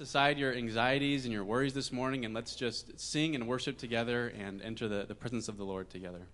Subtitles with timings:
[0.00, 4.26] aside your anxieties and your worries this morning and let's just sing and worship together
[4.36, 6.26] and enter the, the presence of the Lord together.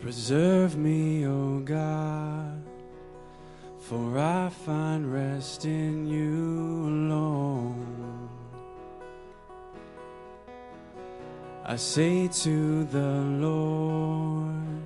[0.00, 2.62] Preserve me, O God,
[3.80, 7.91] for I find rest in you alone.
[11.72, 14.82] I say to the Lord,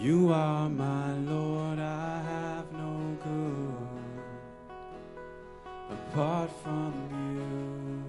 [0.00, 3.76] You are my Lord, I have no good
[5.92, 6.92] apart from
[7.36, 8.02] you.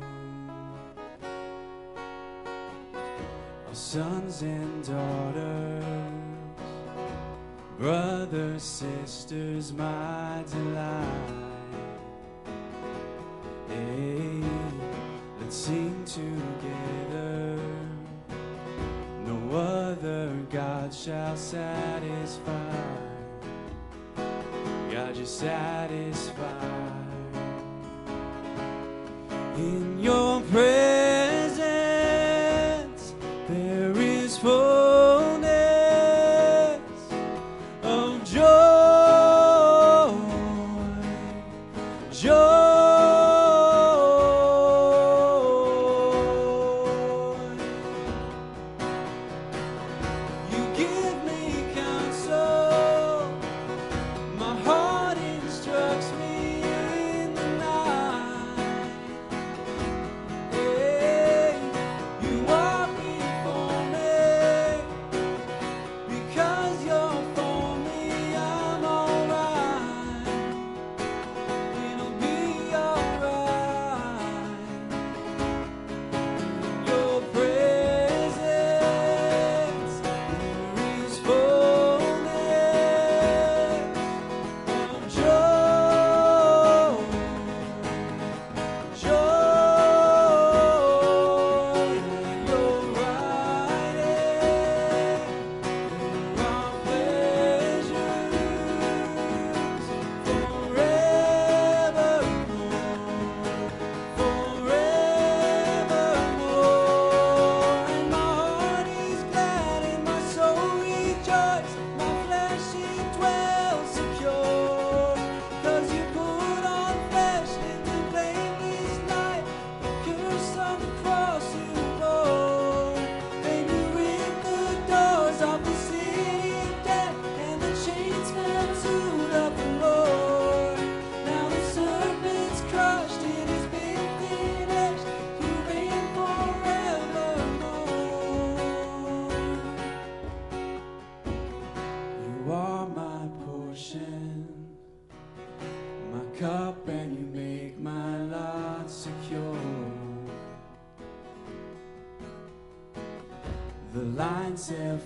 [3.68, 5.84] Our sons and daughters,
[7.78, 11.30] brothers, sisters, my delight.
[13.68, 14.42] Hey,
[15.40, 17.59] let's sing together.
[19.50, 22.72] No other God shall satisfy.
[24.92, 26.44] God, you satisfy.
[29.56, 30.89] In your presence,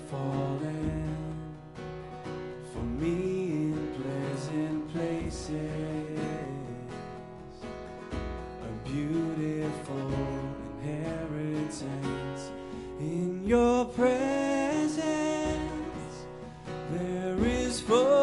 [0.10, 1.36] fallen
[2.72, 5.50] for me in pleasant places.
[8.62, 10.12] A beautiful
[10.82, 12.52] inheritance
[13.00, 15.04] in your presence.
[16.92, 18.23] There is fullness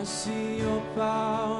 [0.00, 1.59] I see your power.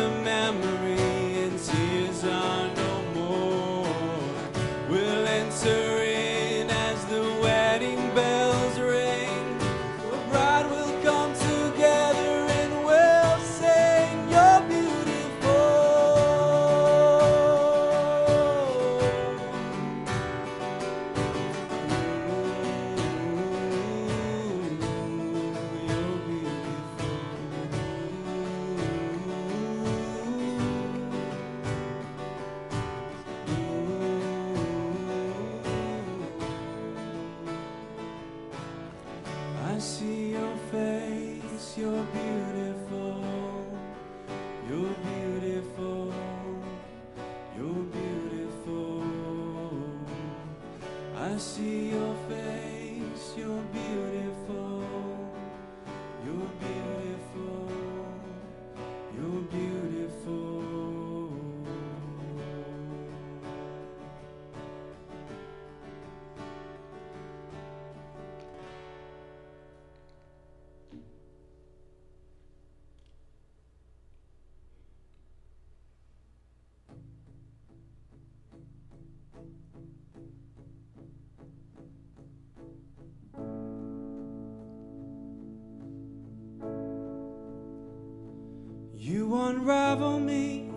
[89.61, 90.71] unravel me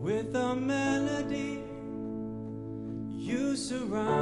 [0.00, 1.62] with a melody
[3.12, 4.15] you surround.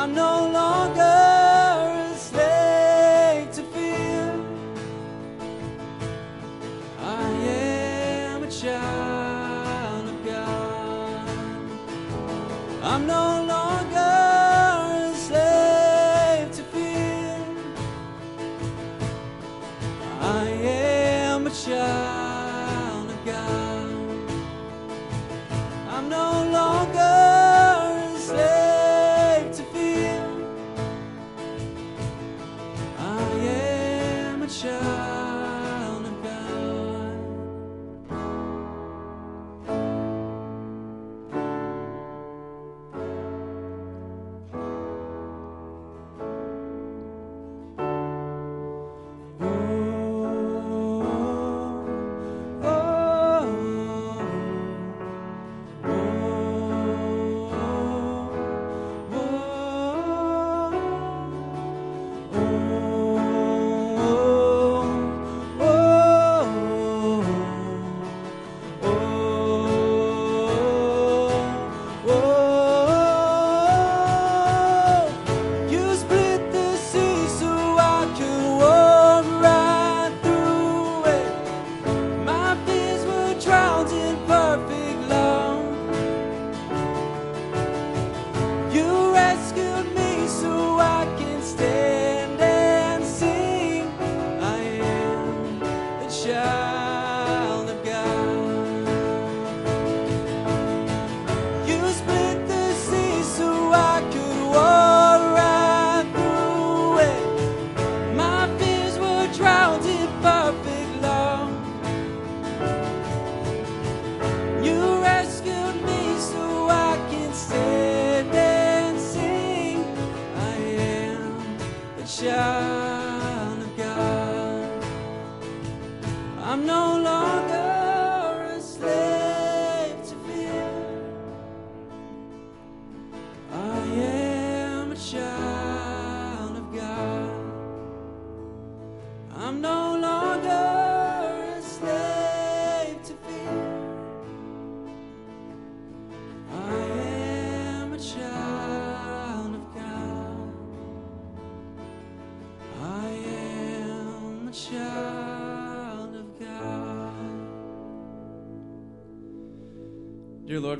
[0.00, 1.17] I'm no longer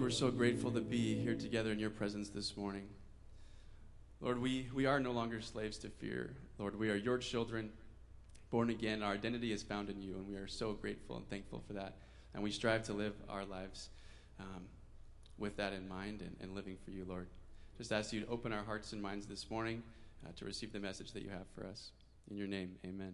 [0.09, 2.88] we're so grateful to be here together in your presence this morning.
[4.23, 6.35] Lord, we, we are no longer slaves to fear.
[6.57, 7.69] Lord, we are your children,
[8.49, 9.03] born again.
[9.03, 11.97] Our identity is found in you, and we are so grateful and thankful for that.
[12.33, 13.91] And we strive to live our lives
[14.41, 14.62] um,
[15.37, 17.27] with that in mind and, and living for you, Lord.
[17.77, 19.83] Just ask you to open our hearts and minds this morning
[20.27, 21.91] uh, to receive the message that you have for us.
[22.31, 23.12] In your name, amen.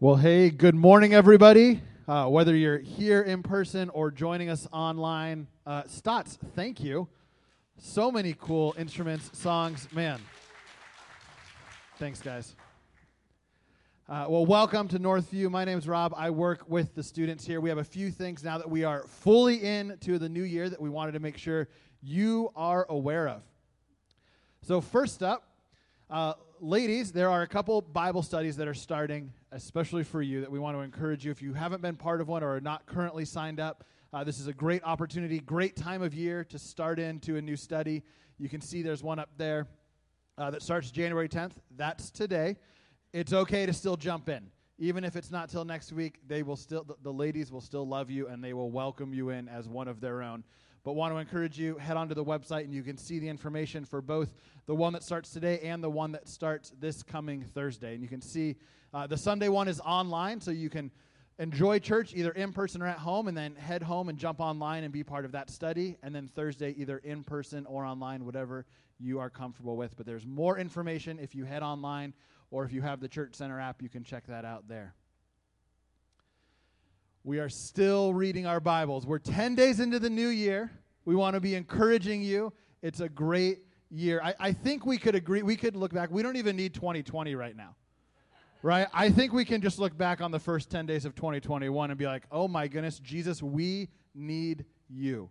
[0.00, 1.80] Well, hey, good morning, everybody.
[2.10, 7.06] Uh, whether you're here in person or joining us online, uh, Stotts, thank you.
[7.78, 10.20] So many cool instruments, songs, man.
[12.00, 12.56] Thanks, guys.
[14.08, 15.48] Uh, well, welcome to Northview.
[15.52, 16.12] My name is Rob.
[16.16, 17.60] I work with the students here.
[17.60, 20.80] We have a few things now that we are fully into the new year that
[20.80, 21.68] we wanted to make sure
[22.02, 23.42] you are aware of.
[24.62, 25.44] So, first up,
[26.10, 30.50] uh, ladies, there are a couple Bible studies that are starting, especially for you, that
[30.50, 31.30] we want to encourage you.
[31.30, 34.40] If you haven't been part of one or are not currently signed up, uh, this
[34.40, 38.02] is a great opportunity, great time of year to start into a new study.
[38.38, 39.66] You can see there's one up there
[40.38, 41.52] uh, that starts January 10th.
[41.76, 42.56] That's today.
[43.12, 44.50] It's okay to still jump in.
[44.78, 47.86] Even if it's not till next week, they will still the, the ladies will still
[47.86, 50.42] love you and they will welcome you in as one of their own.
[50.82, 53.84] But want to encourage you head onto the website and you can see the information
[53.84, 54.34] for both
[54.66, 57.94] the one that starts today and the one that starts this coming Thursday.
[57.94, 58.56] And you can see
[58.92, 60.90] uh, the Sunday one is online, so you can
[61.38, 64.84] enjoy church either in person or at home, and then head home and jump online
[64.84, 65.96] and be part of that study.
[66.02, 68.66] And then Thursday, either in person or online, whatever
[68.98, 69.96] you are comfortable with.
[69.96, 72.14] But there's more information if you head online
[72.50, 74.94] or if you have the Church Center app, you can check that out there.
[77.22, 79.06] We are still reading our Bibles.
[79.06, 80.70] We're 10 days into the new year.
[81.04, 82.50] We want to be encouraging you.
[82.80, 83.58] It's a great
[83.90, 84.22] year.
[84.24, 86.10] I, I think we could agree, we could look back.
[86.10, 87.76] We don't even need 2020 right now
[88.62, 88.88] right?
[88.92, 91.98] I think we can just look back on the first 10 days of 2021 and
[91.98, 95.30] be like, oh my goodness, Jesus, we need you.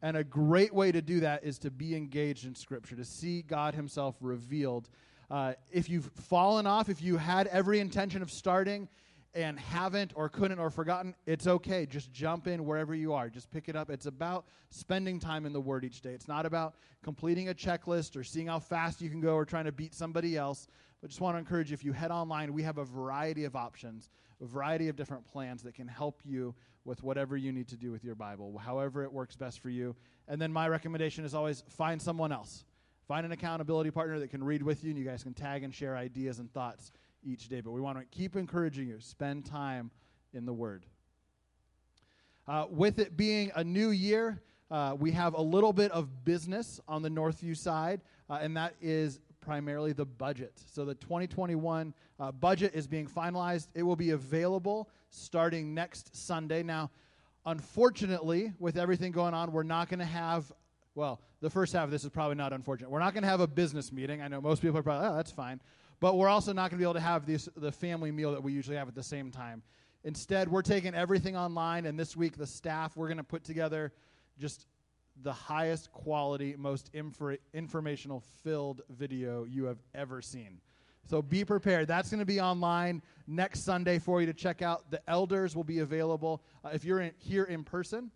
[0.00, 3.42] And a great way to do that is to be engaged in Scripture, to see
[3.42, 4.88] God Himself revealed.
[5.30, 8.88] Uh, if you've fallen off, if you had every intention of starting
[9.34, 11.86] and haven't or couldn't or forgotten, it's okay.
[11.86, 13.30] Just jump in wherever you are.
[13.30, 13.90] Just pick it up.
[13.90, 16.10] It's about spending time in the Word each day.
[16.10, 19.64] It's not about completing a checklist or seeing how fast you can go or trying
[19.64, 20.66] to beat somebody else.
[21.00, 23.56] But just want to encourage you if you head online, we have a variety of
[23.56, 24.10] options,
[24.40, 27.90] a variety of different plans that can help you with whatever you need to do
[27.90, 29.96] with your Bible, however it works best for you.
[30.28, 32.64] And then my recommendation is always find someone else.
[33.08, 35.74] Find an accountability partner that can read with you, and you guys can tag and
[35.74, 36.92] share ideas and thoughts
[37.24, 37.60] each day.
[37.60, 39.00] But we want to keep encouraging you.
[39.00, 39.90] Spend time
[40.32, 40.86] in the Word.
[42.48, 46.80] Uh, with it being a new year, uh, we have a little bit of business
[46.88, 50.52] on the Northview side, uh, and that is primarily the budget.
[50.72, 53.68] So the 2021 uh, budget is being finalized.
[53.74, 56.62] It will be available starting next Sunday.
[56.62, 56.90] Now,
[57.44, 60.50] unfortunately, with everything going on, we're not going to have,
[60.94, 62.90] well, the first half of this is probably not unfortunate.
[62.90, 64.22] We're not going to have a business meeting.
[64.22, 65.60] I know most people are probably, oh, that's fine.
[66.02, 68.42] But we're also not going to be able to have this, the family meal that
[68.42, 69.62] we usually have at the same time.
[70.02, 73.92] Instead, we're taking everything online, and this week, the staff, we're going to put together
[74.36, 74.66] just
[75.22, 80.58] the highest quality, most infor- informational filled video you have ever seen.
[81.08, 81.86] So be prepared.
[81.86, 84.90] That's going to be online next Sunday for you to check out.
[84.90, 86.42] The elders will be available.
[86.64, 88.10] Uh, if you're in, here in person,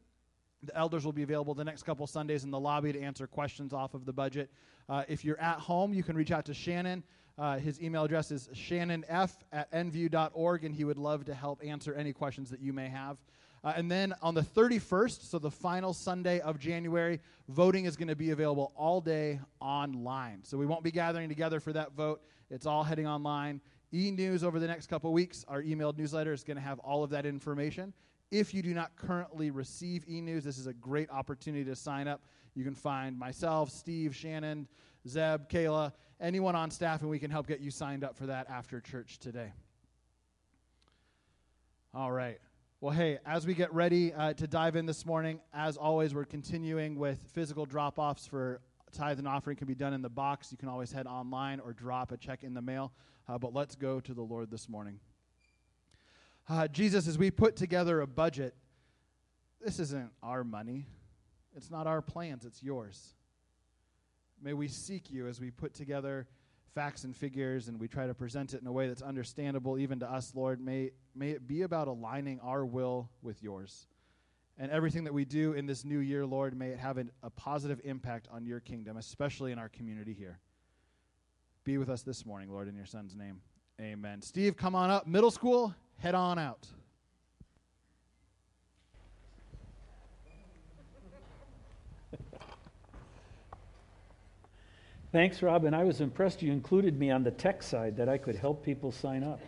[0.65, 3.73] the elders will be available the next couple Sundays in the lobby to answer questions
[3.73, 4.51] off of the budget.
[4.89, 7.05] Uh, if you're at home, you can reach out to Shannon.
[7.39, 11.95] Uh, his email address is shannonf at nview.org, and he would love to help answer
[11.95, 13.19] any questions that you may have.
[13.63, 18.09] Uh, and then on the 31st, so the final Sunday of January, voting is going
[18.09, 20.41] to be available all day online.
[20.45, 22.23] So we won't be gathering together for that vote.
[22.49, 23.61] It's all heading online.
[23.93, 27.03] E News over the next couple weeks, our emailed newsletter is going to have all
[27.03, 27.93] of that information.
[28.31, 32.09] If you do not currently receive e News, this is a great opportunity to sign
[32.09, 32.23] up.
[32.55, 34.67] You can find myself, Steve, Shannon,
[35.07, 38.49] Zeb, Kayla, anyone on staff, and we can help get you signed up for that
[38.49, 39.53] after church today.
[41.95, 42.39] All right.
[42.81, 46.25] Well, hey, as we get ready uh, to dive in this morning, as always, we're
[46.25, 48.61] continuing with physical drop offs for
[48.93, 50.53] tithe and offering can be done in the box.
[50.53, 52.93] You can always head online or drop a check in the mail.
[53.29, 55.01] Uh, but let's go to the Lord this morning.
[56.49, 58.55] Uh, Jesus, as we put together a budget,
[59.61, 60.87] this isn't our money.
[61.57, 63.16] It's not our plans, it's yours.
[64.43, 66.27] May we seek you as we put together
[66.75, 69.99] facts and figures and we try to present it in a way that's understandable even
[70.01, 70.61] to us, Lord.
[70.61, 73.87] May, may it be about aligning our will with yours.
[74.59, 77.31] And everything that we do in this new year, Lord, may it have an, a
[77.31, 80.39] positive impact on your kingdom, especially in our community here.
[81.65, 83.41] Be with us this morning, Lord, in your son's name.
[83.81, 84.23] Amen.
[84.23, 85.07] Steve, come on up.
[85.07, 86.69] Middle school, head on out.
[95.17, 95.65] Thanks, Rob.
[95.65, 98.63] And I was impressed you included me on the tech side that I could help
[98.63, 99.41] people sign up.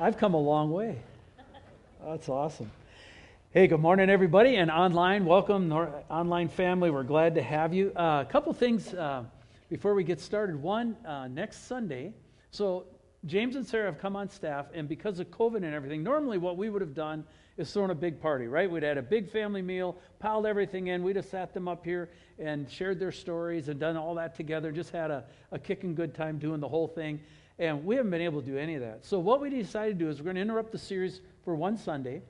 [0.00, 0.98] I've come a long way.
[2.04, 2.72] That's awesome.
[3.52, 5.26] Hey, good morning, everybody, and online.
[5.26, 6.90] Welcome, online family.
[6.90, 7.92] We're glad to have you.
[7.94, 9.22] Uh, a couple things uh,
[9.70, 10.60] before we get started.
[10.60, 12.12] One, uh, next Sunday.
[12.50, 12.86] So,
[13.26, 16.56] James and Sarah have come on staff, and because of COVID and everything, normally what
[16.56, 17.24] we would have done
[17.56, 18.70] is thrown a big party, right?
[18.70, 21.02] We'd had a big family meal, piled everything in.
[21.02, 24.70] We'd have sat them up here and shared their stories and done all that together,
[24.70, 27.20] just had a, a kicking good time doing the whole thing.
[27.58, 29.04] And we haven't been able to do any of that.
[29.04, 31.76] So, what we decided to do is we're going to interrupt the series for one
[31.76, 32.20] Sunday,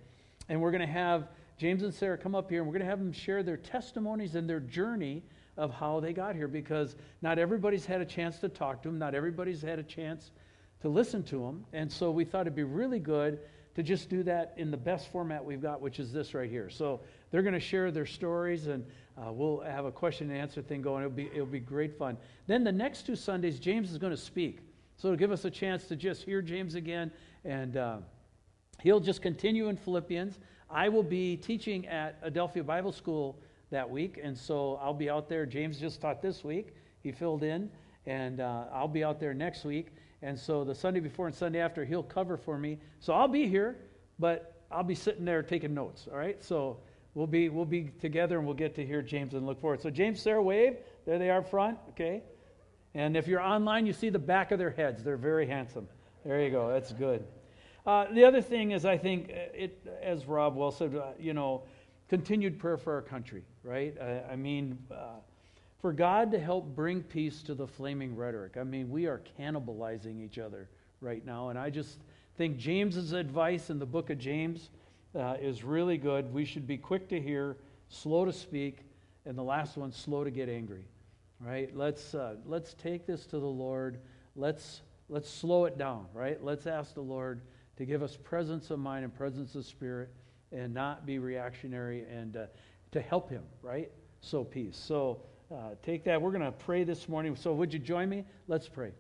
[0.49, 1.29] and we're going to have
[1.59, 4.35] James and Sarah come up here, and we're going to have them share their testimonies
[4.37, 5.25] and their journey
[5.57, 8.99] of how they got here because not everybody's had a chance to talk to them,
[8.99, 10.31] not everybody's had a chance
[10.83, 11.65] to listen to them.
[11.73, 13.39] And so, we thought it'd be really good
[13.77, 16.71] to just do that in the best format we've got, which is this right here.
[16.71, 18.85] So they're going to share their stories, and
[19.19, 21.05] uh, we'll have a question and answer thing going.
[21.05, 22.17] It'll be it'll be great fun.
[22.47, 24.61] Then the next two Sundays, James is going to speak,
[24.97, 27.13] so it'll give us a chance to just hear James again,
[27.45, 27.99] and uh,
[28.81, 30.39] he'll just continue in Philippians.
[30.71, 33.39] I will be teaching at Adelphia Bible School
[33.71, 35.45] that week, and so I'll be out there.
[35.45, 36.69] James just taught this week;
[37.03, 37.71] he filled in,
[38.07, 39.89] and uh, I'll be out there next week.
[40.27, 42.79] And so the Sunday before and Sunday after, he'll cover for me.
[42.99, 43.77] So I'll be here,
[44.19, 46.43] but I'll be sitting there taking notes, all right?
[46.43, 46.79] So
[47.15, 49.81] we'll be, we'll be together and we'll get to hear James and look forward.
[49.81, 50.79] So, James, Sarah, wave.
[51.05, 52.25] There they are front, okay?
[52.93, 55.05] And if you're online, you see the back of their heads.
[55.05, 55.87] They're very handsome.
[56.25, 56.73] There you go.
[56.73, 57.25] That's good.
[57.87, 61.35] Uh, the other thing is, I think, uh, it, as Rob well said, uh, you
[61.35, 61.63] know,
[62.09, 63.97] continued prayer for our country, right?
[64.03, 65.21] I, I mean, uh,
[65.87, 68.57] for God to help bring peace to the flaming rhetoric.
[68.57, 70.69] I mean, we are cannibalizing each other
[71.01, 71.51] right now.
[71.51, 72.01] And I just
[72.37, 74.71] think James's advice in the book of James
[75.15, 76.35] uh, is really good.
[76.35, 78.81] We should be quick to hear, slow to speak,
[79.27, 80.89] and the last one, slow to get angry.
[81.39, 81.71] Right?
[81.73, 84.01] Let's uh, let's take this to the Lord.
[84.35, 86.07] Let's let's slow it down.
[86.13, 86.43] Right?
[86.43, 87.43] Let's ask the Lord
[87.77, 90.11] to give us presence of mind and presence of spirit,
[90.51, 92.47] and not be reactionary, and uh,
[92.91, 93.45] to help Him.
[93.63, 93.93] Right?
[94.21, 94.77] So peace.
[94.77, 95.21] So
[95.53, 96.21] uh, take that.
[96.21, 97.37] We're going to pray this morning.
[97.37, 98.25] So would you join me?
[98.49, 98.93] Let's pray.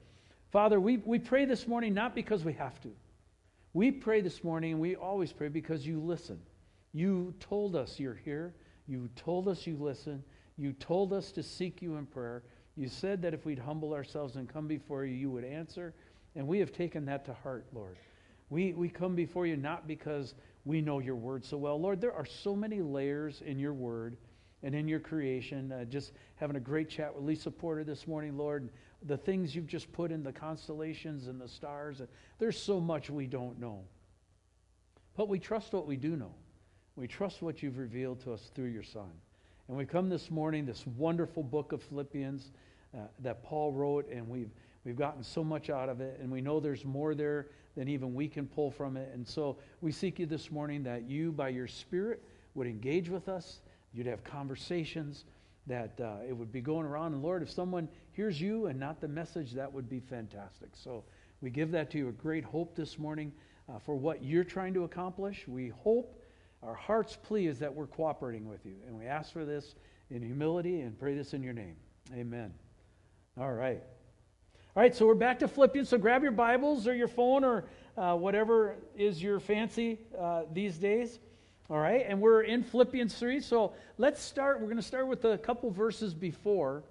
[0.53, 2.91] Father, we, we pray this morning not because we have to.
[3.73, 6.41] We pray this morning, and we always pray because you listen.
[6.93, 8.55] You told us you're here.
[8.87, 10.23] You told us you listen.
[10.57, 12.43] You told us to seek you in prayer.
[12.77, 15.95] You said that if we'd humble ourselves and come before you, you would answer.
[16.37, 17.97] And we have taken that to heart, Lord.
[18.49, 21.81] We, we come before you not because we know your word so well.
[21.81, 24.17] Lord, there are so many layers in your word
[24.63, 25.73] and in your creation.
[25.73, 28.71] Uh, just having a great chat with Lisa Porter this morning, Lord.
[29.05, 32.01] The things you've just put in the constellations and the stars.
[32.39, 33.85] There's so much we don't know.
[35.17, 36.35] But we trust what we do know.
[36.97, 39.11] We trust what you've revealed to us through your Son.
[39.69, 42.53] And we come this morning, this wonderful book of Philippians
[42.95, 44.51] uh, that Paul wrote, and we've,
[44.85, 48.15] we've gotten so much out of it, and we know there's more there than even
[48.15, 49.11] we can pull from it.
[49.13, 52.23] And so we seek you this morning that you, by your Spirit,
[52.55, 53.61] would engage with us,
[53.97, 55.25] you'd have conversations,
[55.67, 57.15] that uh, it would be going around.
[57.15, 60.71] And Lord, if someone hears you and not the message, that would be fantastic.
[60.75, 61.05] So
[61.41, 63.33] we give that to you a great hope this morning
[63.69, 65.49] uh, for what you're trying to accomplish.
[65.49, 66.23] We hope
[66.63, 68.77] our heart's plea is that we're cooperating with you.
[68.87, 69.75] And we ask for this
[70.11, 71.77] in humility and pray this in your name.
[72.15, 72.53] Amen.
[73.39, 73.83] All right.
[74.77, 75.89] All right, so we're back to Philippians.
[75.89, 77.65] So grab your Bibles or your phone or
[77.97, 81.19] uh, whatever is your fancy uh, these days.
[81.69, 83.41] All right, and we're in Philippians 3.
[83.41, 84.61] So let's start.
[84.61, 86.85] We're going to start with a couple verses before,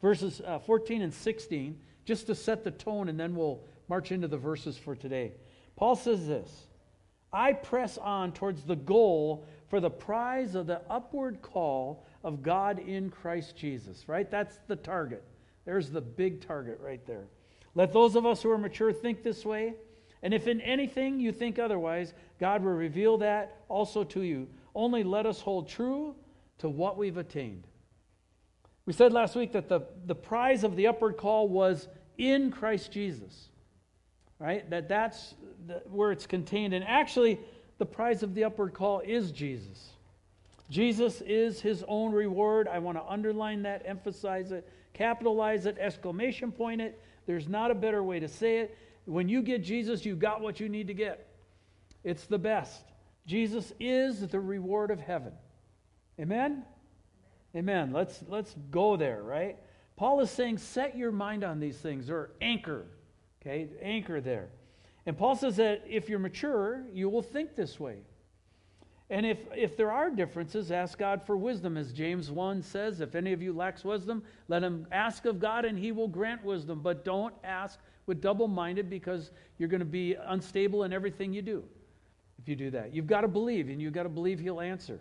[0.00, 4.28] verses uh, 14 and 16, just to set the tone, and then we'll march into
[4.28, 5.32] the verses for today.
[5.74, 6.68] Paul says this
[7.32, 12.78] I press on towards the goal for the prize of the upward call of God
[12.78, 14.30] in Christ Jesus, right?
[14.30, 15.24] That's the target.
[15.64, 17.26] There's the big target right there.
[17.74, 19.74] Let those of us who are mature think this way.
[20.22, 24.48] And if in anything you think otherwise, God will reveal that also to you.
[24.74, 26.14] Only let us hold true
[26.58, 27.66] to what we've attained.
[28.86, 32.90] We said last week that the, the prize of the upward call was in Christ
[32.90, 33.48] Jesus,
[34.38, 34.68] right?
[34.70, 35.34] That that's
[35.66, 36.74] the, where it's contained.
[36.74, 37.38] And actually,
[37.78, 39.90] the prize of the upward call is Jesus.
[40.70, 42.66] Jesus is his own reward.
[42.66, 47.00] I want to underline that, emphasize it, capitalize it, exclamation point it.
[47.26, 48.76] There's not a better way to say it.
[49.08, 51.26] When you get Jesus, you got what you need to get.
[52.04, 52.84] It's the best.
[53.26, 55.32] Jesus is the reward of heaven.
[56.20, 56.62] Amen?
[57.56, 57.92] Amen.
[57.92, 59.56] Let's, let's go there, right?
[59.96, 62.84] Paul is saying, set your mind on these things, or anchor.
[63.40, 63.68] Okay?
[63.80, 64.50] Anchor there.
[65.06, 68.00] And Paul says that if you're mature, you will think this way.
[69.08, 71.78] And if, if there are differences, ask God for wisdom.
[71.78, 75.64] As James 1 says, if any of you lacks wisdom, let him ask of God
[75.64, 76.80] and he will grant wisdom.
[76.82, 81.42] But don't ask with double minded because you're going to be unstable in everything you
[81.42, 81.62] do
[82.38, 82.94] if you do that.
[82.94, 85.00] You've got to believe, and you've got to believe He'll answer.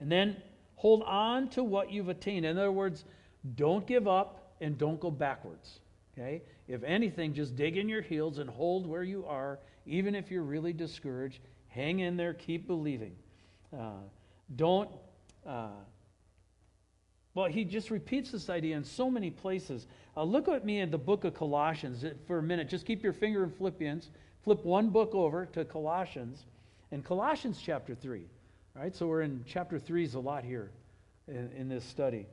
[0.00, 0.36] And then
[0.76, 2.46] hold on to what you've attained.
[2.46, 3.04] In other words,
[3.54, 5.80] don't give up and don't go backwards.
[6.12, 6.42] Okay?
[6.68, 10.42] If anything, just dig in your heels and hold where you are, even if you're
[10.42, 11.40] really discouraged.
[11.68, 13.14] Hang in there, keep believing.
[13.76, 14.00] Uh,
[14.56, 14.90] don't.
[15.46, 15.68] Uh,
[17.34, 19.86] well, he just repeats this idea in so many places.
[20.16, 22.68] Uh, look at me in the book of Colossians for a minute.
[22.68, 24.10] Just keep your finger in Philippians.
[24.42, 26.46] Flip one book over to Colossians,
[26.90, 28.24] and Colossians chapter 3.
[28.74, 28.94] Right?
[28.94, 30.70] So we're in chapter 3 is a lot here
[31.28, 32.26] in, in this study.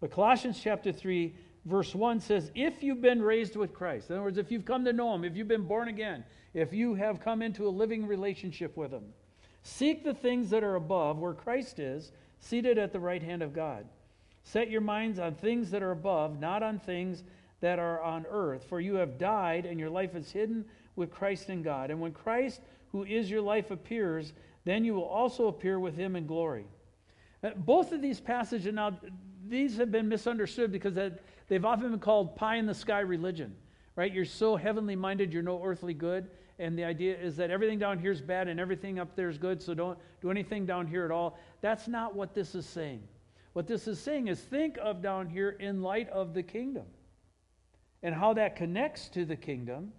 [0.00, 4.24] But Colossians chapter 3, verse 1 says, If you've been raised with Christ, in other
[4.24, 7.20] words, if you've come to know Him, if you've been born again, if you have
[7.20, 9.04] come into a living relationship with Him,
[9.62, 13.54] seek the things that are above, where Christ is, seated at the right hand of
[13.54, 13.86] God.
[14.44, 17.24] Set your minds on things that are above, not on things
[17.60, 20.64] that are on earth, for you have died, and your life is hidden
[20.96, 21.90] with Christ in God.
[21.90, 22.60] And when Christ,
[22.92, 26.66] who is your life, appears, then you will also appear with him in glory.
[27.42, 28.98] Uh, both of these passages, now,
[29.48, 30.94] these have been misunderstood because
[31.48, 33.54] they've often been called pie in the sky religion,
[33.96, 34.12] right?
[34.12, 36.28] You're so heavenly minded, you're no earthly good.
[36.58, 39.38] and the idea is that everything down here is bad and everything up there is
[39.38, 41.38] good, so don't do anything down here at all.
[41.60, 43.02] That's not what this is saying.
[43.54, 46.84] What this is saying is think of down here in light of the kingdom
[48.02, 49.92] and how that connects to the kingdom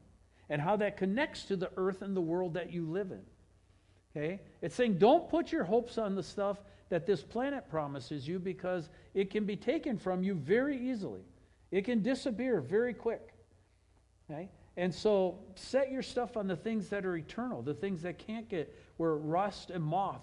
[0.49, 3.21] and how that connects to the earth and the world that you live in.
[4.15, 4.41] Okay?
[4.61, 6.57] It's saying don't put your hopes on the stuff
[6.89, 11.21] that this planet promises you because it can be taken from you very easily.
[11.71, 13.33] It can disappear very quick.
[14.29, 14.49] Okay?
[14.75, 18.49] And so set your stuff on the things that are eternal, the things that can't
[18.49, 20.21] get, where rust and moth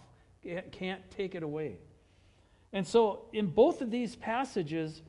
[0.70, 1.78] can't take it away.
[2.72, 5.02] And so in both of these passages,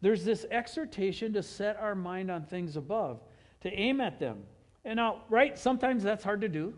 [0.00, 3.20] there's this exhortation to set our mind on things above,
[3.62, 4.42] to aim at them.
[4.84, 6.74] And now, right, sometimes that's hard to do.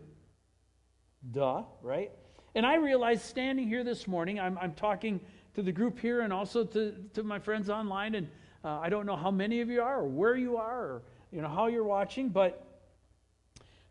[1.31, 2.11] Duh, right?
[2.55, 5.19] And I realize standing here this morning, I'm, I'm talking
[5.55, 8.29] to the group here and also to, to my friends online, and
[8.63, 11.41] uh, I don't know how many of you are or where you are or you
[11.41, 12.65] know how you're watching, but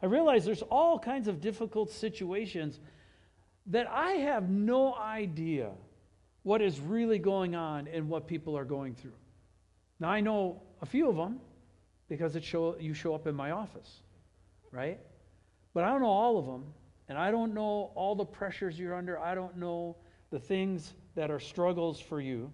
[0.02, 2.80] I realize there's all kinds of difficult situations
[3.66, 5.72] that I have no idea
[6.46, 9.18] what is really going on and what people are going through.
[9.98, 11.40] Now I know a few of them
[12.08, 14.02] because it show, you show up in my office,
[14.70, 15.00] right?
[15.74, 16.66] But I don't know all of them,
[17.08, 19.18] and I don't know all the pressures you're under.
[19.18, 19.96] I don't know
[20.30, 22.52] the things that are struggles for you.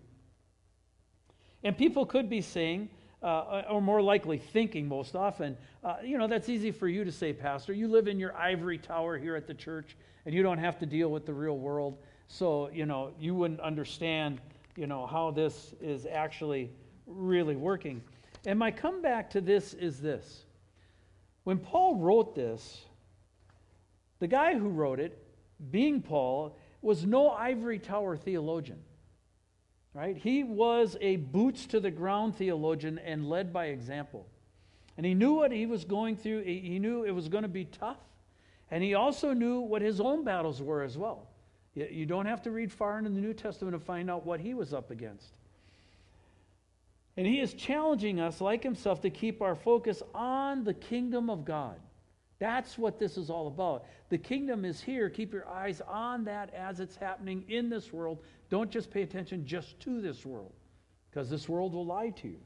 [1.63, 2.89] And people could be saying,
[3.23, 7.13] uh, or more likely thinking most often, uh, you know, that's easy for you to
[7.13, 7.75] say, Pastor.
[7.75, 10.87] You live in your ivory tower here at the church, and you don't have to
[10.87, 11.99] deal with the real world.
[12.33, 14.41] So, you know, you wouldn't understand,
[14.75, 16.71] you know, how this is actually
[17.07, 18.03] really working.
[18.47, 20.47] And my comeback to this is this.
[21.45, 22.87] When Paul wrote this,
[24.19, 25.23] the guy who wrote it,
[25.71, 28.79] being Paul, was no ivory tower theologian.
[29.93, 30.17] Right?
[30.17, 34.27] He was a boots to the ground theologian and led by example.
[34.97, 36.45] And he knew what he was going through.
[36.45, 38.01] He knew it was going to be tough.
[38.71, 41.29] And he also knew what his own battles were as well.
[41.75, 44.53] You don't have to read far into the New Testament to find out what he
[44.53, 45.33] was up against.
[47.17, 51.45] And he is challenging us, like himself, to keep our focus on the kingdom of
[51.45, 51.77] God.
[52.39, 53.85] That's what this is all about.
[54.09, 55.09] The kingdom is here.
[55.09, 58.19] Keep your eyes on that as it's happening in this world.
[58.51, 60.53] Don't just pay attention just to this world,
[61.11, 62.41] because this world will lie to you.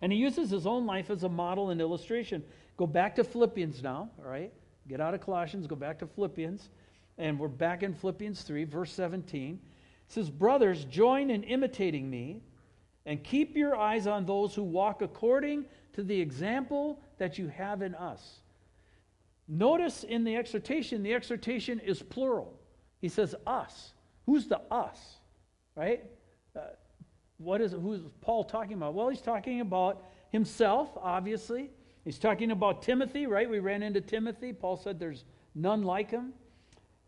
[0.00, 2.42] And he uses his own life as a model and illustration.
[2.76, 4.52] Go back to Philippians now, all right?
[4.88, 6.70] Get out of Colossians, go back to Philippians.
[7.18, 9.54] And we're back in Philippians 3, verse 17.
[9.54, 12.42] It says, Brothers, join in imitating me
[13.04, 17.82] and keep your eyes on those who walk according to the example that you have
[17.82, 18.40] in us.
[19.48, 22.58] Notice in the exhortation, the exhortation is plural.
[23.00, 23.92] He says us.
[24.26, 24.98] Who's the us?
[25.74, 26.04] Right?
[26.56, 26.60] Uh,
[27.38, 28.94] what is who's Paul talking about?
[28.94, 31.70] Well, he's talking about himself, obviously.
[32.04, 33.48] He's talking about Timothy, right?
[33.48, 34.52] We ran into Timothy.
[34.52, 36.32] Paul said there's none like him.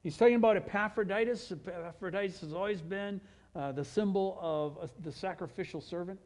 [0.05, 1.51] He's talking about Epaphroditus.
[1.51, 3.23] Epaphroditus has always been
[3.57, 6.21] uh, the symbol of uh, the sacrificial servant,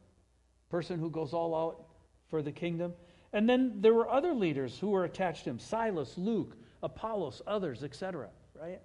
[0.69, 1.87] person who goes all out
[2.29, 2.93] for the kingdom.
[3.33, 7.85] And then there were other leaders who were attached to him Silas, Luke, Apollos, others,
[7.85, 8.29] etc.
[8.61, 8.81] Right?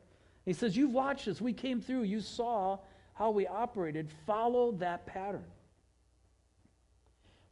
[0.45, 1.41] He says, You've watched us.
[1.41, 2.03] We came through.
[2.03, 2.77] You saw
[3.15, 4.11] how we operated.
[4.27, 5.45] Follow that pattern.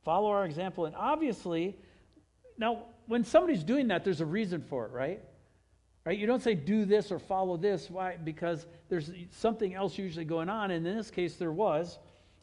[0.04, 0.86] Follow our example.
[0.86, 1.76] And obviously,
[2.60, 5.24] now, when somebody's doing that, there's a reason for it, right?
[6.06, 6.18] Right?
[6.18, 7.90] You don't say do this or follow this.
[7.90, 8.18] Why?
[8.18, 10.72] Because there's something else usually going on.
[10.72, 12.00] And in this case, there was.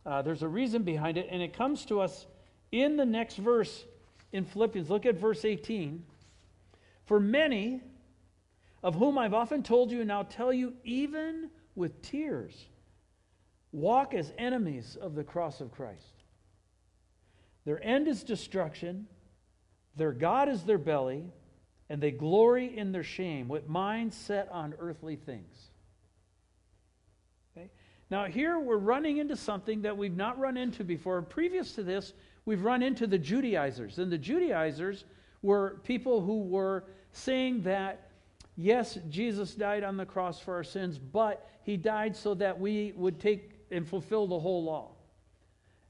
[0.07, 1.29] Uh, there's a reason behind it.
[1.31, 2.27] And it comes to us
[2.71, 3.85] in the next verse
[4.33, 4.89] in Philippians.
[4.89, 6.05] Look at verse 18.
[7.05, 7.83] For many,
[8.83, 12.67] of whom I've often told you and now tell you, even with tears,
[13.73, 16.23] walk as enemies of the cross of Christ.
[17.65, 19.07] Their end is destruction,
[19.97, 21.25] their God is their belly
[21.91, 25.71] and they glory in their shame with minds set on earthly things.
[27.57, 27.71] Okay?
[28.11, 31.23] Now, here we're running into something that we've not run into before.
[31.23, 32.13] Previous to this,
[32.45, 33.99] we've run into the Judaizers.
[33.99, 35.05] And the Judaizers
[35.43, 38.11] were people who were saying that,
[38.57, 42.93] yes, Jesus died on the cross for our sins, but he died so that we
[42.97, 44.93] would take and fulfill the whole law.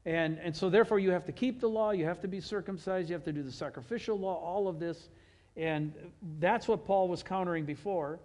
[0.05, 3.09] And, and so, therefore, you have to keep the law, you have to be circumcised,
[3.11, 5.09] you have to do the sacrificial law, all of this.
[5.59, 5.93] And
[6.39, 8.21] that's what Paul was countering before.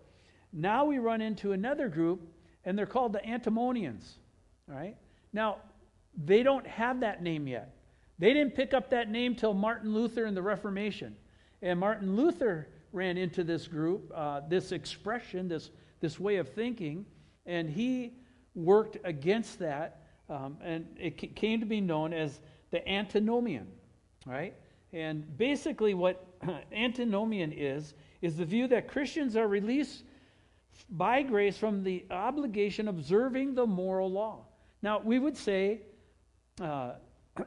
[0.54, 2.22] Now we run into another group,
[2.63, 4.19] and they're called the Antinomians.
[4.69, 4.96] All right?
[5.34, 5.58] Now,
[6.24, 7.76] they don't have that name yet.
[8.19, 11.15] They didn't pick up that name till Martin Luther and the Reformation.
[11.63, 17.04] And Martin Luther ran into this group, uh, this expression, this, this way of thinking,
[17.48, 18.13] and he
[18.54, 20.04] worked against that.
[20.30, 23.67] Um, and it came to be known as the antinomian,
[24.26, 24.54] right?
[24.93, 26.33] And basically, what
[26.71, 30.03] antinomian is, is the view that Christians are released
[30.89, 34.45] by grace from the obligation observing the moral law.
[34.82, 35.82] Now, we would say
[36.62, 36.93] uh,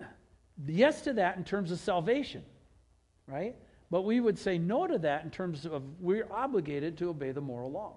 [0.66, 2.42] yes to that in terms of salvation,
[3.26, 3.54] right?
[3.90, 7.40] But we would say no to that in terms of we're obligated to obey the
[7.40, 7.94] moral law,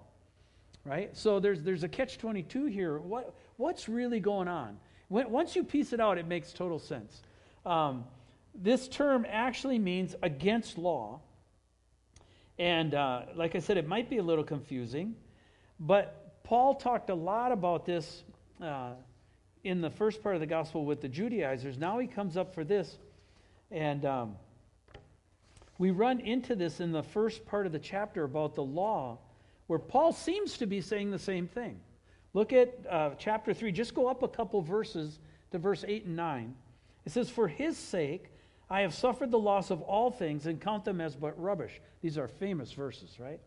[0.84, 1.16] right?
[1.16, 2.98] So there's, there's a catch 22 here.
[2.98, 4.78] What, what's really going on?
[5.08, 7.22] When, once you piece it out, it makes total sense.
[7.66, 8.04] Um,
[8.54, 11.20] this term actually means against law.
[12.58, 15.14] And uh, like I said, it might be a little confusing,
[15.78, 18.22] but Paul talked a lot about this
[18.60, 18.92] uh,
[19.64, 21.78] in the first part of the gospel with the Judaizers.
[21.78, 22.98] Now he comes up for this.
[23.70, 24.36] And um,
[25.78, 29.18] we run into this in the first part of the chapter about the law,
[29.66, 31.80] where Paul seems to be saying the same thing.
[32.34, 33.72] Look at uh, chapter 3.
[33.72, 35.18] Just go up a couple verses
[35.52, 36.54] to verse 8 and 9.
[37.06, 38.30] It says, For his sake,
[38.70, 41.80] I have suffered the loss of all things and count them as but rubbish.
[42.02, 43.40] These are famous verses, right?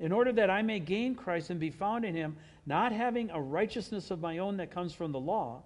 [0.00, 3.40] In order that I may gain Christ and be found in him, not having a
[3.40, 5.62] righteousness of my own that comes from the law,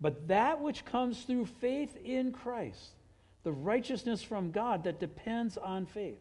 [0.00, 2.92] but that which comes through faith in Christ,
[3.42, 6.20] the righteousness from God that depends on faith.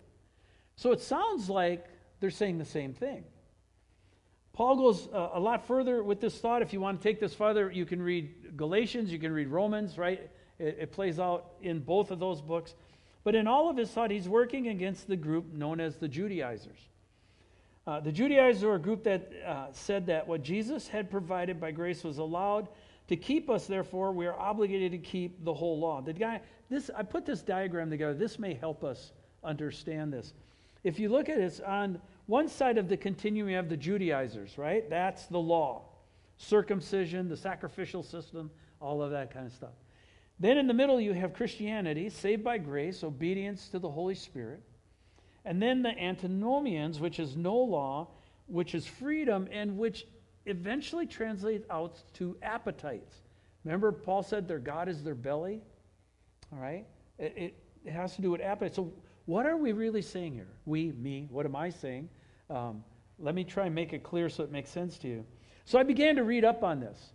[0.75, 1.85] So it sounds like
[2.19, 3.23] they're saying the same thing.
[4.53, 6.61] Paul goes uh, a lot further with this thought.
[6.61, 9.97] If you want to take this further, you can read Galatians, you can read Romans,
[9.97, 10.29] right?
[10.61, 12.75] It, it plays out in both of those books.
[13.23, 16.79] But in all of his thought, he's working against the group known as the Judaizers.
[17.85, 21.71] Uh, the Judaizers are a group that uh, said that what Jesus had provided by
[21.71, 22.67] grace was allowed
[23.07, 25.99] to keep us, therefore, we are obligated to keep the whole law.
[25.99, 28.13] The guy, this, I put this diagram together.
[28.13, 29.11] This may help us
[29.43, 30.33] understand this.
[30.83, 34.57] If you look at it, on one side of the continuum, you have the Judaizers,
[34.57, 34.89] right?
[34.89, 35.83] That's the law
[36.37, 39.73] circumcision, the sacrificial system, all of that kind of stuff.
[40.41, 44.63] Then in the middle, you have Christianity, saved by grace, obedience to the Holy Spirit.
[45.45, 48.07] And then the antinomians, which is no law,
[48.47, 50.07] which is freedom, and which
[50.47, 53.17] eventually translates out to appetites.
[53.63, 55.61] Remember, Paul said their God is their belly?
[56.51, 56.87] All right?
[57.19, 58.73] It, it has to do with appetite.
[58.73, 58.91] So,
[59.25, 60.49] what are we really saying here?
[60.65, 62.09] We, me, what am I saying?
[62.49, 62.83] Um,
[63.19, 65.23] let me try and make it clear so it makes sense to you.
[65.65, 67.13] So, I began to read up on this.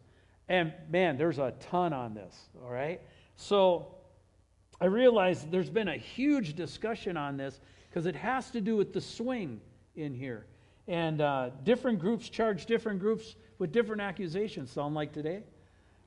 [0.49, 3.01] And man, there's a ton on this, all right?
[3.37, 3.95] So,
[4.81, 8.93] I realize there's been a huge discussion on this because it has to do with
[8.93, 9.61] the swing
[9.95, 10.47] in here.
[10.87, 15.43] And uh, different groups charge different groups with different accusations, sound like today,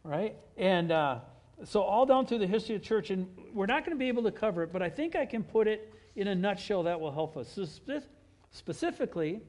[0.04, 0.36] right?
[0.56, 1.20] And uh,
[1.64, 4.24] so, all down through the history of church, and we're not going to be able
[4.24, 7.12] to cover it, but I think I can put it in a nutshell that will
[7.12, 7.50] help us.
[7.50, 8.08] So spe-
[8.52, 9.42] specifically,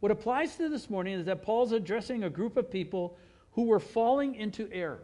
[0.00, 3.16] what applies to this morning is that Paul's addressing a group of people
[3.52, 5.02] who were falling into error.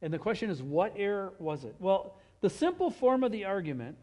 [0.00, 1.74] And the question is, what error was it?
[1.78, 3.96] Well, the simple form of the argument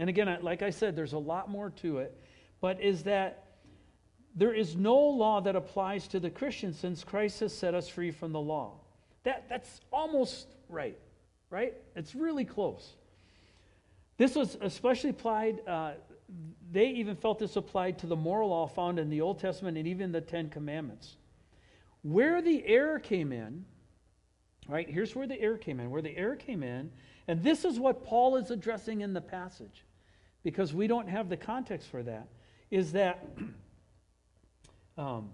[0.00, 2.18] and again, like I said, there's a lot more to it,
[2.62, 3.44] but is that
[4.34, 8.10] there is no law that applies to the Christian since Christ has set us free
[8.10, 8.80] from the law.
[9.24, 10.98] That, that's almost right,
[11.50, 11.74] right?
[11.94, 12.94] It's really close.
[14.16, 15.92] This was especially applied, uh,
[16.72, 19.86] they even felt this applied to the moral law found in the Old Testament and
[19.86, 21.16] even the Ten Commandments.
[22.00, 23.66] Where the error came in,
[24.68, 25.90] right, here's where the error came in.
[25.90, 26.90] Where the error came in,
[27.28, 29.84] and this is what Paul is addressing in the passage
[30.42, 32.28] because we don't have the context for that,
[32.70, 33.26] is that
[34.98, 35.30] um,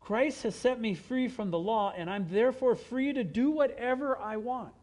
[0.00, 4.18] Christ has set me free from the law, and I'm therefore free to do whatever
[4.18, 4.74] I want.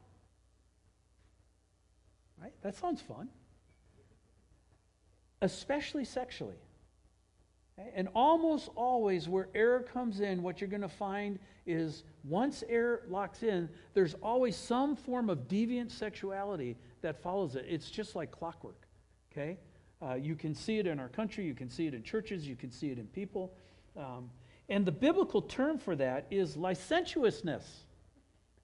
[2.41, 2.53] Right?
[2.63, 3.29] That sounds fun.
[5.41, 6.55] Especially sexually.
[7.95, 13.03] And almost always, where error comes in, what you're going to find is once error
[13.09, 17.65] locks in, there's always some form of deviant sexuality that follows it.
[17.67, 18.87] It's just like clockwork.
[19.31, 19.57] Okay?
[20.01, 22.55] Uh, you can see it in our country, you can see it in churches, you
[22.55, 23.53] can see it in people.
[23.95, 24.29] Um,
[24.69, 27.63] and the biblical term for that is licentiousness.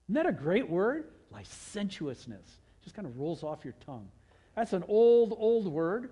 [0.06, 1.10] Isn't that a great word?
[1.30, 2.60] Licentiousness.
[2.82, 4.08] Just kind of rolls off your tongue.
[4.56, 6.10] That's an old, old word.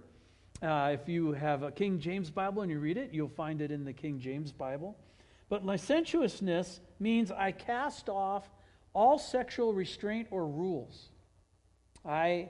[0.63, 3.71] Uh, if you have a King James Bible and you read it, you'll find it
[3.71, 4.97] in the King James Bible.
[5.49, 8.49] But licentiousness means I cast off
[8.95, 11.11] all sexual restraint or rules.
[12.05, 12.49] I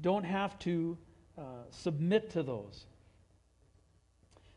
[0.00, 0.96] don't have to
[1.36, 2.86] uh, submit to those.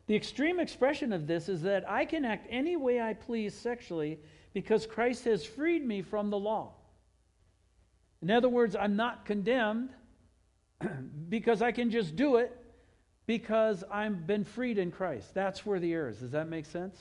[0.07, 4.19] The extreme expression of this is that I can act any way I please sexually
[4.53, 6.71] because Christ has freed me from the law.
[8.21, 9.89] In other words, I'm not condemned
[11.29, 12.55] because I can just do it
[13.29, 15.35] because I've been freed in Christ.
[15.35, 16.17] That's where the error is.
[16.17, 16.99] Does that make sense?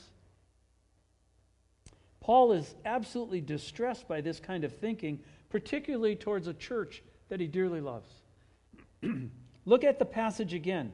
[2.20, 7.47] Paul is absolutely distressed by this kind of thinking, particularly towards a church that he
[7.47, 8.11] dearly loves.
[9.64, 10.93] Look at the passage again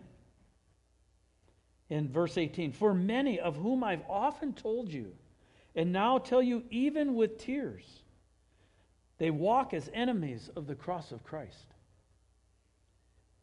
[1.90, 2.70] in verse 18.
[2.70, 5.14] For many of whom I've often told you,
[5.74, 7.82] and now tell you even with tears,
[9.18, 11.73] they walk as enemies of the cross of Christ.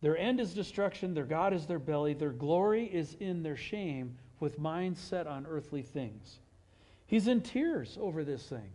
[0.01, 4.17] Their end is destruction, their God is their belly, their glory is in their shame,
[4.39, 6.39] with minds set on earthly things.
[7.05, 8.71] He's in tears over this thing.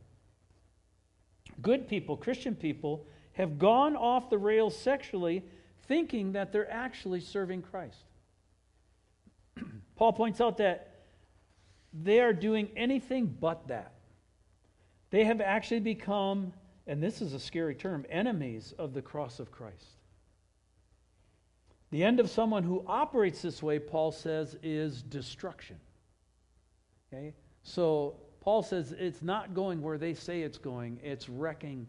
[1.61, 5.45] Good people, Christian people, have gone off the rails sexually,
[5.89, 8.05] thinking that they're actually serving Christ.
[9.97, 10.95] Paul points out that
[11.93, 13.93] they are doing anything but that.
[15.11, 16.53] They have actually become,
[16.87, 19.96] and this is a scary term, enemies of the cross of Christ.
[21.91, 25.77] The end of someone who operates this way, Paul says, is destruction.
[27.13, 27.35] Okay?
[27.63, 31.87] So Paul says it's not going where they say it's going, it's wrecking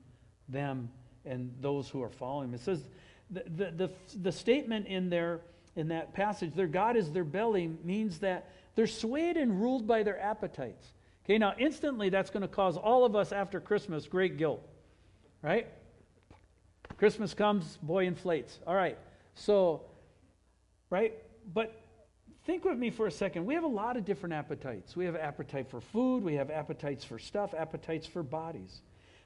[0.50, 0.90] them
[1.26, 2.56] and those who are following him.
[2.56, 2.90] It says
[3.30, 3.90] the, the, the,
[4.22, 5.42] the statement in there
[5.76, 10.02] in that passage, their God is their belly, means that they're swayed and ruled by
[10.04, 10.94] their appetites.
[11.26, 14.66] Okay, now instantly that's going to cause all of us after Christmas great guilt,
[15.44, 15.68] right?
[16.98, 18.60] Christmas comes, boy inflates.
[18.66, 18.98] All right,
[19.36, 19.84] so,
[20.90, 21.14] right?
[21.54, 21.82] But
[22.46, 23.46] think with me for a second.
[23.46, 24.96] We have a lot of different appetites.
[24.96, 28.82] We have appetite for food, we have appetites for stuff, appetites for bodies.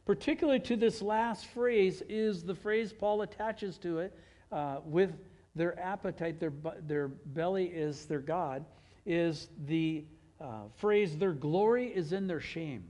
[0.05, 4.17] Particularly to this last phrase is the phrase Paul attaches to it
[4.51, 5.13] uh, with
[5.53, 6.53] their appetite, their,
[6.87, 8.65] their belly is their God,
[9.05, 10.05] is the
[10.39, 12.85] uh, phrase, their glory is in their shame.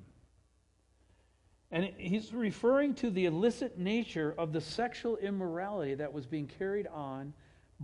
[1.71, 6.87] And he's referring to the illicit nature of the sexual immorality that was being carried
[6.87, 7.33] on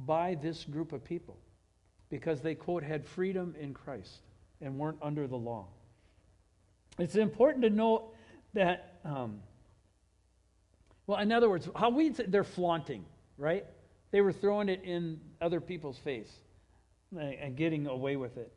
[0.05, 1.37] by this group of people
[2.09, 4.21] because they, quote, had freedom in Christ
[4.61, 5.67] and weren't under the law.
[6.99, 8.13] It's important to note
[8.53, 9.39] that, um,
[11.05, 13.05] well, in other words, how we they're flaunting,
[13.37, 13.65] right?
[14.11, 16.31] They were throwing it in other people's face
[17.17, 18.51] and getting away with it.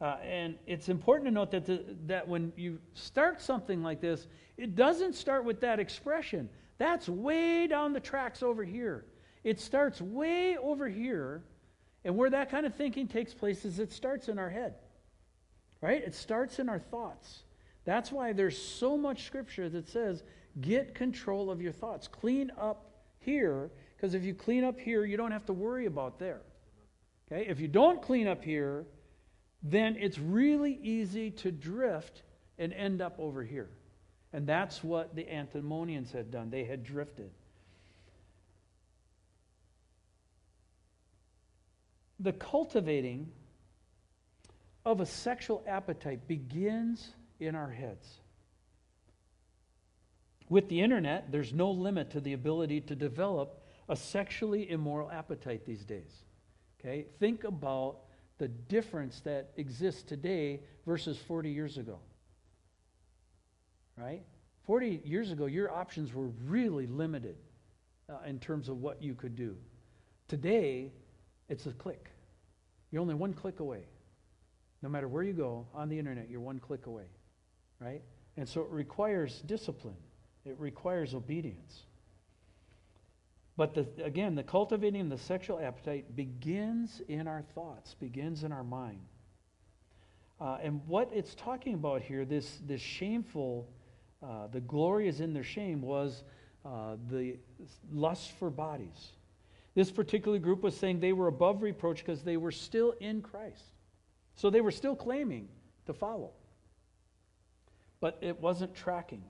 [0.00, 4.28] Uh, and it's important to note that, the, that when you start something like this,
[4.56, 6.48] it doesn't start with that expression.
[6.78, 9.04] That's way down the tracks over here.
[9.44, 11.42] It starts way over here.
[12.04, 14.74] And where that kind of thinking takes place is it starts in our head,
[15.80, 16.02] right?
[16.02, 17.42] It starts in our thoughts.
[17.84, 20.22] That's why there's so much scripture that says,
[20.60, 22.06] get control of your thoughts.
[22.06, 26.18] Clean up here because if you clean up here, you don't have to worry about
[26.18, 26.40] there.
[27.30, 27.46] Okay?
[27.48, 28.86] If you don't clean up here,
[29.62, 32.22] then it's really easy to drift
[32.58, 33.70] and end up over here.
[34.32, 36.50] And that's what the Antinomians had done.
[36.50, 37.30] They had drifted.
[42.20, 43.30] The cultivating
[44.84, 48.08] of a sexual appetite begins in our heads.
[50.48, 55.66] With the internet, there's no limit to the ability to develop a sexually immoral appetite
[55.66, 56.24] these days.
[56.80, 57.06] Okay?
[57.18, 57.98] Think about
[58.38, 61.98] the difference that exists today versus 40 years ago.
[63.96, 64.22] Right?
[64.64, 67.36] 40 years ago, your options were really limited
[68.08, 69.56] uh, in terms of what you could do.
[70.28, 70.92] Today,
[71.48, 72.10] it's a click.
[72.90, 73.84] You're only one click away.
[74.82, 77.06] No matter where you go on the internet, you're one click away.
[77.80, 78.02] Right?
[78.36, 79.96] And so it requires discipline,
[80.44, 81.82] it requires obedience.
[83.56, 88.62] But the, again, the cultivating the sexual appetite begins in our thoughts, begins in our
[88.62, 89.00] mind.
[90.40, 93.68] Uh, and what it's talking about here, this, this shameful,
[94.22, 96.22] uh, the glory is in their shame, was
[96.64, 97.36] uh, the
[97.92, 99.10] lust for bodies.
[99.78, 103.62] This particular group was saying they were above reproach because they were still in Christ.
[104.34, 105.46] So they were still claiming
[105.86, 106.32] to follow.
[108.00, 109.22] But it wasn't tracking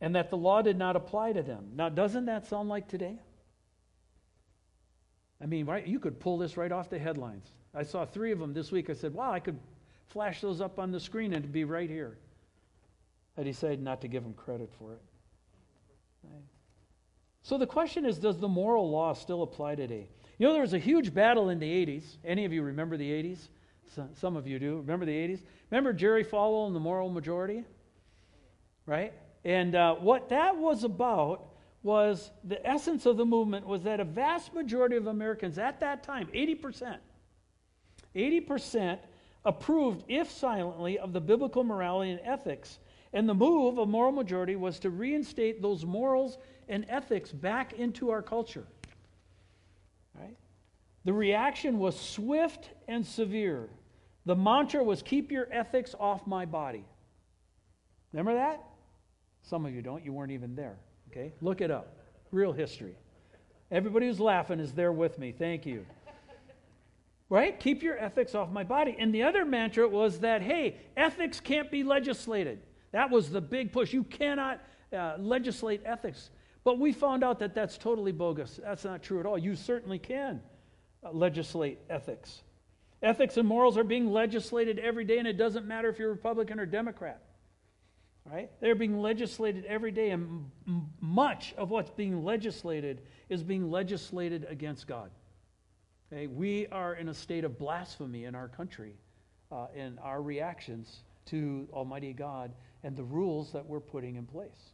[0.00, 1.70] and that the law did not apply to them.
[1.76, 3.20] Now, doesn't that sound like today?
[5.40, 7.46] I mean, right, you could pull this right off the headlines.
[7.72, 8.90] I saw three of them this week.
[8.90, 9.60] I said, wow, I could
[10.08, 12.18] flash those up on the screen and it'd be right here.
[13.36, 15.02] I decided not to give them credit for it.
[17.48, 20.06] So the question is does the moral law still apply today?
[20.36, 22.04] You know, there was a huge battle in the 80s.
[22.22, 23.38] Any of you remember the 80s?
[24.16, 24.76] Some of you do.
[24.76, 25.40] Remember the 80s?
[25.70, 27.64] Remember Jerry Falwell and the moral majority?
[28.84, 29.14] Right?
[29.46, 34.04] And uh, what that was about was the essence of the movement was that a
[34.04, 36.98] vast majority of Americans at that time, 80%,
[38.14, 38.98] 80%
[39.46, 42.78] approved, if silently, of the biblical morality and ethics.
[43.12, 46.38] And the move of moral majority was to reinstate those morals
[46.68, 48.66] and ethics back into our culture.
[50.14, 50.36] Right?
[51.04, 53.68] The reaction was swift and severe.
[54.26, 56.84] The mantra was keep your ethics off my body.
[58.12, 58.62] Remember that?
[59.42, 60.04] Some of you don't.
[60.04, 60.76] You weren't even there.
[61.10, 61.32] Okay?
[61.40, 61.96] Look it up.
[62.30, 62.94] Real history.
[63.70, 65.32] Everybody who's laughing is there with me.
[65.32, 65.86] Thank you.
[67.30, 67.58] Right?
[67.58, 68.96] Keep your ethics off my body.
[68.98, 72.60] And the other mantra was that, hey, ethics can't be legislated.
[72.92, 73.92] That was the big push.
[73.92, 74.60] You cannot
[74.92, 76.30] uh, legislate ethics.
[76.64, 78.60] But we found out that that's totally bogus.
[78.62, 79.38] That's not true at all.
[79.38, 80.40] You certainly can
[81.04, 82.42] uh, legislate ethics.
[83.02, 86.58] Ethics and morals are being legislated every day, and it doesn't matter if you're Republican
[86.58, 87.22] or Democrat.
[88.24, 88.50] Right?
[88.60, 94.46] They're being legislated every day, and m- much of what's being legislated is being legislated
[94.50, 95.10] against God.
[96.12, 96.26] Okay?
[96.26, 98.94] We are in a state of blasphemy in our country
[99.50, 104.72] uh, in our reactions to Almighty God and the rules that we're putting in place.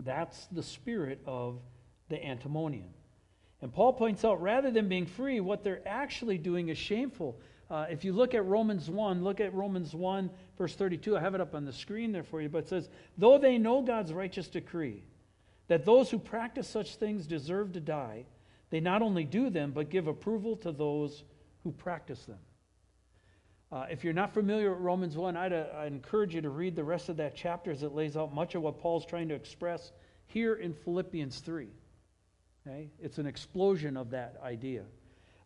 [0.00, 1.60] That's the spirit of
[2.08, 2.92] the antinomian.
[3.60, 7.38] And Paul points out rather than being free, what they're actually doing is shameful.
[7.70, 11.16] Uh, if you look at Romans 1, look at Romans 1, verse 32.
[11.16, 13.56] I have it up on the screen there for you, but it says, Though they
[13.56, 15.04] know God's righteous decree,
[15.68, 18.26] that those who practice such things deserve to die,
[18.70, 21.22] they not only do them, but give approval to those
[21.62, 22.38] who practice them.
[23.72, 26.76] Uh, if you're not familiar with Romans 1, I'd, uh, I'd encourage you to read
[26.76, 29.34] the rest of that chapter as it lays out much of what Paul's trying to
[29.34, 29.92] express
[30.26, 31.68] here in Philippians 3.
[32.66, 32.90] Okay?
[33.00, 34.82] It's an explosion of that idea.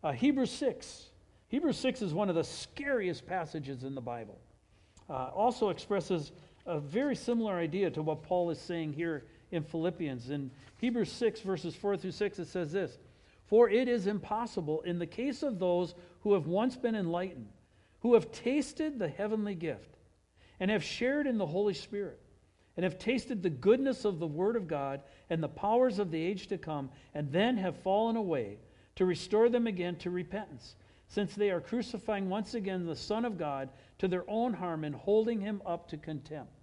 [0.03, 1.05] Uh, Hebrews 6.
[1.47, 4.37] Hebrews 6 is one of the scariest passages in the Bible.
[5.09, 6.33] Uh, also expresses
[6.65, 10.31] a very similar idea to what Paul is saying here in Philippians.
[10.31, 12.97] In Hebrews 6, verses 4 through 6, it says this
[13.45, 17.47] For it is impossible in the case of those who have once been enlightened
[18.07, 19.97] who have tasted the heavenly gift
[20.61, 22.21] and have shared in the Holy Spirit
[22.77, 26.21] and have tasted the goodness of the Word of God and the powers of the
[26.21, 28.59] age to come, and then have fallen away,
[28.95, 30.77] to restore them again to repentance,
[31.09, 34.95] since they are crucifying once again the Son of God to their own harm and
[34.95, 36.53] holding him up to contempt.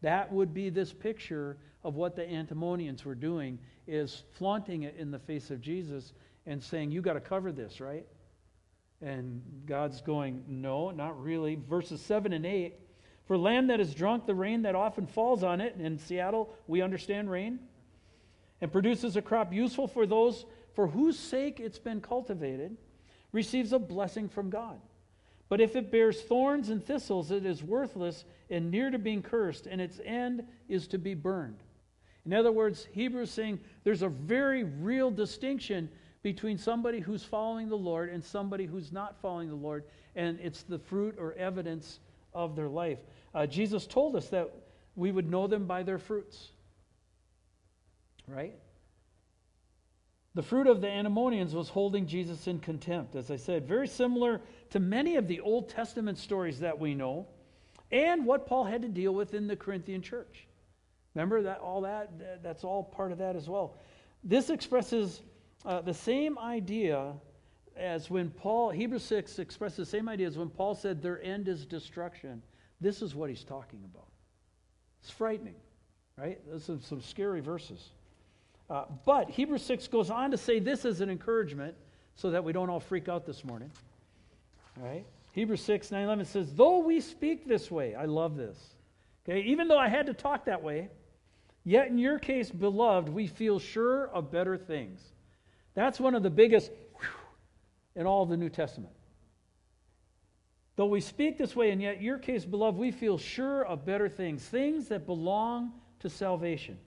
[0.00, 5.12] That would be this picture of what the Antinomians were doing, is flaunting it in
[5.12, 6.14] the face of Jesus
[6.46, 8.08] and saying, You got to cover this, right?
[9.02, 11.56] And God's going, No, not really.
[11.68, 12.74] Verses 7 and 8
[13.26, 16.82] For land that is drunk, the rain that often falls on it, in Seattle, we
[16.82, 17.58] understand rain,
[18.60, 20.44] and produces a crop useful for those
[20.74, 22.76] for whose sake it's been cultivated,
[23.32, 24.80] receives a blessing from God.
[25.48, 29.66] But if it bears thorns and thistles, it is worthless and near to being cursed,
[29.66, 31.58] and its end is to be burned.
[32.24, 35.88] In other words, Hebrews saying there's a very real distinction
[36.22, 40.62] between somebody who's following the Lord and somebody who's not following the Lord, and it's
[40.62, 42.00] the fruit or evidence
[42.34, 42.98] of their life.
[43.34, 44.50] Uh, Jesus told us that
[44.96, 46.50] we would know them by their fruits.
[48.26, 48.54] Right?
[50.34, 54.40] The fruit of the Antinomians was holding Jesus in contempt, as I said, very similar
[54.70, 57.26] to many of the Old Testament stories that we know,
[57.90, 60.46] and what Paul had to deal with in the Corinthian church.
[61.14, 63.76] Remember that all that that's all part of that as well.
[64.22, 65.20] This expresses
[65.64, 67.12] uh, the same idea
[67.76, 71.48] as when Paul, Hebrews 6 expresses the same idea as when Paul said their end
[71.48, 72.42] is destruction.
[72.80, 74.08] This is what he's talking about.
[75.02, 75.54] It's frightening,
[76.16, 76.38] right?
[76.50, 77.90] This is some scary verses.
[78.68, 81.74] Uh, but Hebrews 6 goes on to say this as an encouragement
[82.16, 83.70] so that we don't all freak out this morning.
[84.78, 85.04] All right?
[85.32, 88.58] Hebrews 6, 9, 11 says, Though we speak this way, I love this.
[89.24, 90.88] Okay, even though I had to talk that way,
[91.64, 95.00] yet in your case, beloved, we feel sure of better things.
[95.74, 96.70] That's one of the biggest
[97.94, 98.92] in all the New Testament.
[100.76, 104.08] Though we speak this way, and yet your case, beloved, we feel sure of better
[104.08, 106.78] things, things that belong to salvation.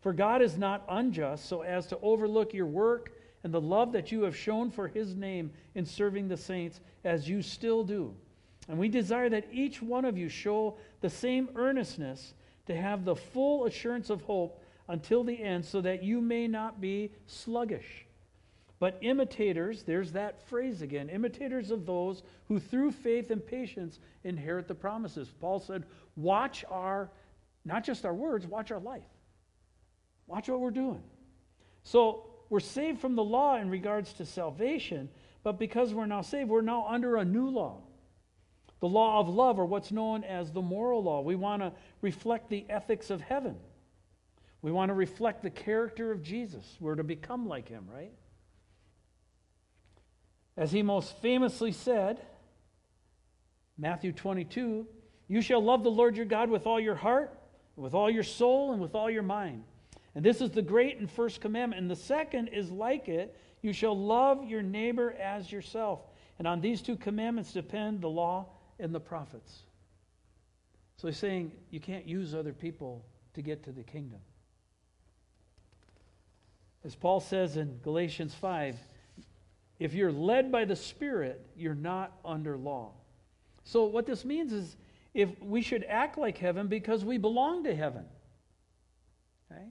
[0.00, 3.12] For God is not unjust so as to overlook your work
[3.44, 7.28] and the love that you have shown for his name in serving the saints, as
[7.28, 8.14] you still do.
[8.68, 12.34] And we desire that each one of you show the same earnestness
[12.66, 16.80] to have the full assurance of hope until the end, so that you may not
[16.80, 18.05] be sluggish
[18.78, 24.68] but imitators, there's that phrase again imitators of those who through faith and patience inherit
[24.68, 25.32] the promises.
[25.40, 27.10] Paul said, watch our,
[27.64, 29.02] not just our words, watch our life.
[30.26, 31.02] Watch what we're doing.
[31.84, 35.08] So we're saved from the law in regards to salvation,
[35.42, 37.82] but because we're now saved, we're now under a new law.
[38.80, 41.22] The law of love, or what's known as the moral law.
[41.22, 41.72] We want to
[42.02, 43.56] reflect the ethics of heaven.
[44.60, 46.76] We want to reflect the character of Jesus.
[46.78, 48.12] We're to become like him, right?
[50.56, 52.20] As he most famously said,
[53.76, 54.86] Matthew 22,
[55.28, 57.38] you shall love the Lord your God with all your heart,
[57.76, 59.64] with all your soul, and with all your mind.
[60.14, 61.80] And this is the great and first commandment.
[61.80, 66.00] And the second is like it you shall love your neighbor as yourself.
[66.38, 68.46] And on these two commandments depend the law
[68.78, 69.62] and the prophets.
[70.96, 73.04] So he's saying you can't use other people
[73.34, 74.20] to get to the kingdom.
[76.84, 78.76] As Paul says in Galatians 5,
[79.78, 82.92] if you're led by the Spirit, you're not under law.
[83.64, 84.76] So, what this means is
[85.12, 88.04] if we should act like heaven because we belong to heaven.
[89.50, 89.64] Okay?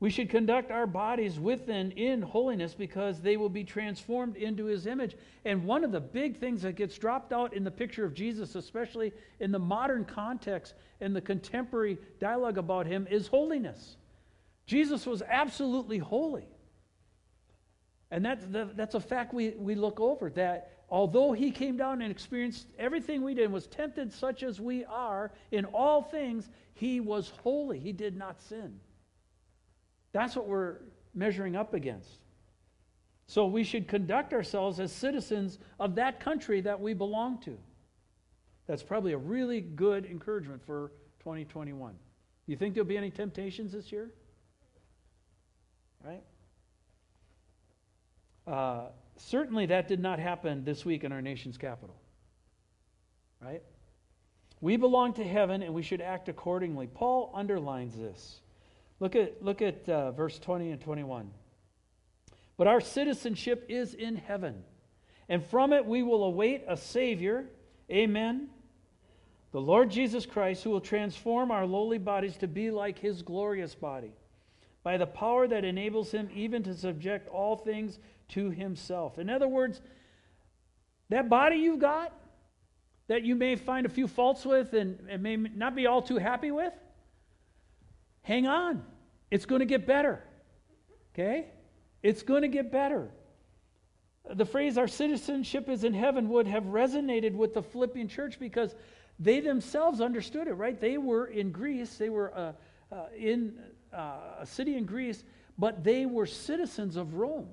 [0.00, 4.64] We should conduct our bodies with and in holiness because they will be transformed into
[4.64, 5.16] his image.
[5.44, 8.54] And one of the big things that gets dropped out in the picture of Jesus,
[8.54, 13.96] especially in the modern context and the contemporary dialogue about him, is holiness.
[14.66, 16.48] Jesus was absolutely holy.
[18.10, 22.10] And that's, that's a fact we, we look over that although he came down and
[22.10, 27.00] experienced everything we did and was tempted such as we are in all things, he
[27.00, 27.78] was holy.
[27.78, 28.80] He did not sin.
[30.12, 30.78] That's what we're
[31.14, 32.18] measuring up against.
[33.26, 37.56] So we should conduct ourselves as citizens of that country that we belong to.
[38.66, 40.90] That's probably a really good encouragement for
[41.20, 41.94] 2021.
[42.46, 44.10] You think there'll be any temptations this year?
[46.04, 46.22] Right?
[48.50, 48.86] Uh,
[49.16, 51.94] certainly that did not happen this week in our nation's capital.
[53.40, 53.62] Right?
[54.60, 56.88] We belong to heaven and we should act accordingly.
[56.88, 58.40] Paul underlines this.
[58.98, 61.30] Look at, look at uh, verse 20 and 21.
[62.56, 64.62] But our citizenship is in heaven,
[65.30, 67.46] and from it we will await a Savior.
[67.90, 68.48] Amen.
[69.52, 73.74] The Lord Jesus Christ, who will transform our lowly bodies to be like his glorious
[73.74, 74.12] body,
[74.82, 77.98] by the power that enables him even to subject all things
[78.30, 79.18] to himself.
[79.18, 79.80] In other words,
[81.08, 82.12] that body you've got,
[83.08, 86.18] that you may find a few faults with and, and may not be all too
[86.18, 86.72] happy with,
[88.22, 88.84] hang on.
[89.30, 90.22] It's going to get better.
[91.12, 91.46] Okay?
[92.02, 93.10] It's going to get better.
[94.32, 98.74] The phrase, our citizenship is in heaven, would have resonated with the Philippian church because
[99.18, 100.80] they themselves understood it, right?
[100.80, 102.52] They were in Greece, they were uh,
[102.92, 103.58] uh, in
[103.92, 105.24] uh, a city in Greece,
[105.58, 107.48] but they were citizens of Rome.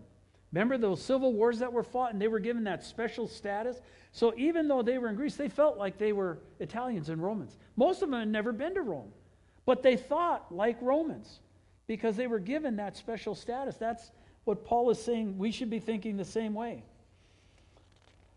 [0.52, 3.82] Remember those civil wars that were fought and they were given that special status?
[4.12, 7.58] So even though they were in Greece, they felt like they were Italians and Romans.
[7.76, 9.12] Most of them had never been to Rome.
[9.66, 11.40] But they thought like Romans
[11.88, 13.76] because they were given that special status.
[13.76, 14.12] That's
[14.46, 15.38] what Paul is saying.
[15.38, 16.84] We should be thinking the same way.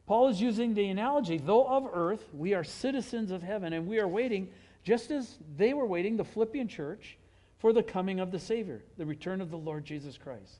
[0.07, 4.01] Paul is using the analogy though of earth, we are citizens of heaven, and we
[4.01, 4.49] are waiting,
[4.83, 7.17] just as they were waiting, the Philippian church,
[7.59, 10.59] for the coming of the Savior, the return of the Lord Jesus Christ.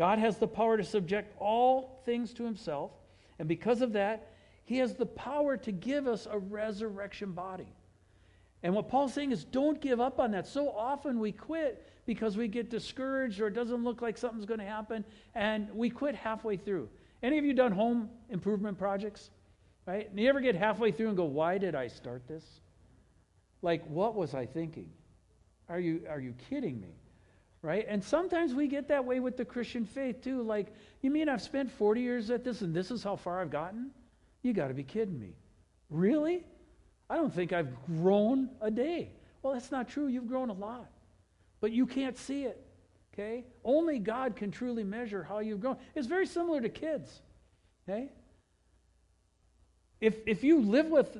[0.00, 2.90] God has the power to subject all things to himself,
[3.38, 4.32] and because of that,
[4.64, 7.70] he has the power to give us a resurrection body.
[8.62, 10.46] And what Paul's saying is don't give up on that.
[10.46, 14.60] So often we quit because we get discouraged or it doesn't look like something's going
[14.60, 16.88] to happen and we quit halfway through.
[17.22, 19.28] Any of you done home improvement projects?
[19.84, 20.08] Right?
[20.08, 22.62] And you ever get halfway through and go, "Why did I start this?"
[23.60, 24.88] Like, what was I thinking?
[25.68, 26.94] Are you are you kidding me?
[27.62, 27.84] Right?
[27.88, 30.42] And sometimes we get that way with the Christian faith too.
[30.42, 30.68] Like,
[31.02, 33.90] you mean I've spent 40 years at this and this is how far I've gotten?
[34.42, 35.34] You got to be kidding me.
[35.90, 36.44] Really?
[37.10, 39.10] I don't think I've grown a day.
[39.42, 40.06] Well, that's not true.
[40.06, 40.88] You've grown a lot.
[41.60, 42.64] But you can't see it.
[43.12, 43.44] Okay?
[43.64, 45.76] Only God can truly measure how you've grown.
[45.94, 47.20] It's very similar to kids.
[47.88, 48.08] Okay?
[50.00, 51.18] If, if you live with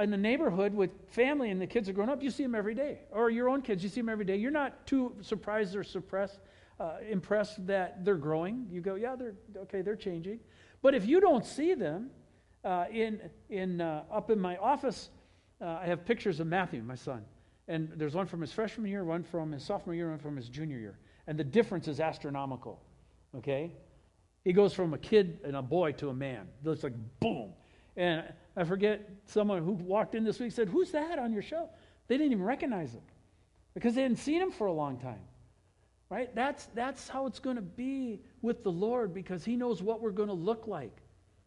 [0.00, 2.74] in a neighborhood with family and the kids are growing up, you see them every
[2.74, 3.00] day.
[3.10, 4.36] Or your own kids, you see them every day.
[4.36, 6.40] You're not too surprised or suppressed,
[6.78, 8.66] uh, impressed that they're growing.
[8.70, 10.40] You go, yeah, they're okay, they're changing.
[10.82, 12.10] But if you don't see them,
[12.64, 15.10] uh, in, in, uh, up in my office,
[15.60, 17.24] uh, I have pictures of Matthew, my son.
[17.66, 20.48] And there's one from his freshman year, one from his sophomore year, one from his
[20.48, 20.98] junior year.
[21.26, 22.80] And the difference is astronomical.
[23.36, 23.72] Okay?
[24.44, 26.48] He goes from a kid and a boy to a man.
[26.64, 27.52] It's like boom.
[27.96, 28.24] And
[28.58, 31.70] I forget someone who walked in this week said, Who's that on your show?
[32.08, 33.02] They didn't even recognize him
[33.72, 35.20] because they hadn't seen him for a long time.
[36.10, 36.34] Right?
[36.34, 40.10] That's, that's how it's going to be with the Lord because he knows what we're
[40.10, 40.96] going to look like.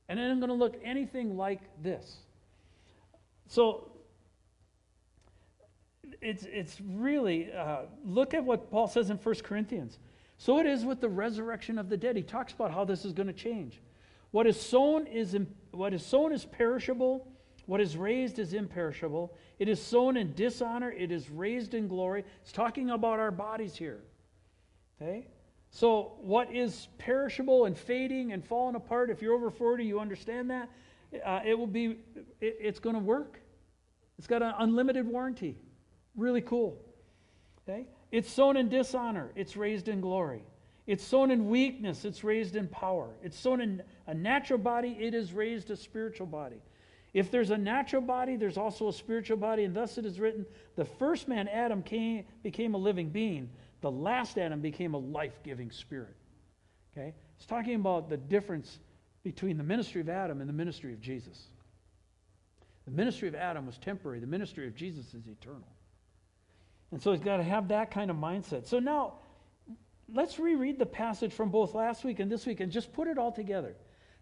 [0.07, 2.17] And it ain't going to look anything like this.
[3.47, 3.91] So
[6.21, 9.99] it's, it's really, uh, look at what Paul says in 1 Corinthians.
[10.37, 12.15] So it is with the resurrection of the dead.
[12.15, 13.81] He talks about how this is going to change.
[14.31, 15.37] What is sown is,
[15.71, 17.27] what is sown is perishable.
[17.65, 19.33] What is raised is imperishable.
[19.59, 20.91] It is sown in dishonor.
[20.91, 22.23] It is raised in glory.
[22.41, 24.01] It's talking about our bodies here.
[25.01, 25.27] Okay?
[25.69, 30.49] So, what is perishable and fading and falling apart, if you're over 40, you understand
[30.49, 30.69] that.
[31.25, 31.97] Uh, it will be,
[32.41, 33.39] it, it's going to work.
[34.17, 35.57] It's got an unlimited warranty.
[36.15, 36.77] Really cool.
[37.63, 37.87] Okay?
[38.11, 40.43] It's sown in dishonor, it's raised in glory.
[40.87, 43.09] It's sown in weakness, it's raised in power.
[43.23, 46.61] It's sown in a natural body, it is raised a spiritual body.
[47.13, 50.45] If there's a natural body, there's also a spiritual body, and thus it is written
[50.75, 53.49] the first man, Adam, came, became a living being.
[53.81, 56.15] The last Adam became a life giving spirit.
[56.93, 57.13] Okay?
[57.35, 58.79] It's talking about the difference
[59.23, 61.47] between the ministry of Adam and the ministry of Jesus.
[62.85, 65.67] The ministry of Adam was temporary, the ministry of Jesus is eternal.
[66.91, 68.67] And so he's got to have that kind of mindset.
[68.67, 69.13] So now,
[70.13, 73.17] let's reread the passage from both last week and this week and just put it
[73.17, 73.75] all together.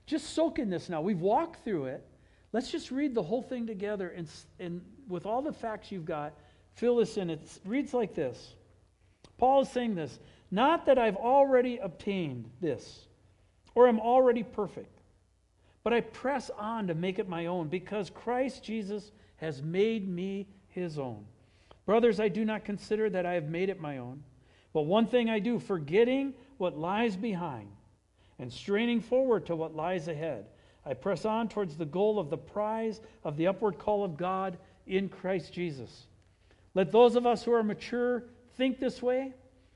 [0.06, 1.02] Just soak in this now.
[1.02, 2.06] We've walked through it.
[2.52, 4.28] Let's just read the whole thing together and,
[4.60, 6.34] and with all the facts you've got,
[6.74, 7.30] fill this in.
[7.30, 8.56] It reads like this
[9.38, 10.20] Paul is saying this
[10.52, 13.06] Not that I've already obtained this
[13.76, 15.02] or am already perfect,
[15.84, 20.48] but I press on to make it my own because Christ Jesus has made me
[20.68, 21.26] his own.
[21.86, 24.24] Brothers, I do not consider that I have made it my own,
[24.74, 27.70] but one thing I do, forgetting what lies behind
[28.38, 30.46] and straining forward to what lies ahead.
[30.86, 34.58] I press on towards the goal of the prize of the upward call of God
[34.88, 36.08] in Christ Jesus.
[36.74, 38.24] Let those of us who are mature
[38.56, 39.34] think this way,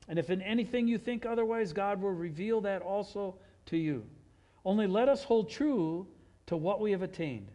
[0.08, 3.36] and if in anything you think otherwise, God will reveal that also
[3.68, 4.06] to you.
[4.66, 6.08] Only let us hold true
[6.48, 7.52] to what we have attained.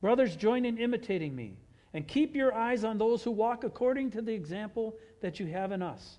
[0.00, 1.58] Brothers, join in imitating me,
[1.92, 5.72] and keep your eyes on those who walk according to the example that you have
[5.72, 6.18] in us.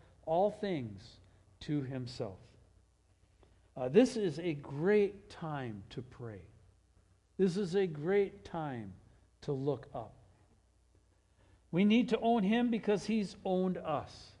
[0.31, 1.03] all things
[1.59, 2.39] to himself.
[3.75, 6.39] Uh, this is a great time to pray.
[7.37, 8.93] This is a great time
[9.41, 10.13] to look up.
[11.73, 14.31] We need to own him because he's owned us,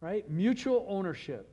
[0.00, 0.28] right?
[0.28, 1.48] Mutual ownership,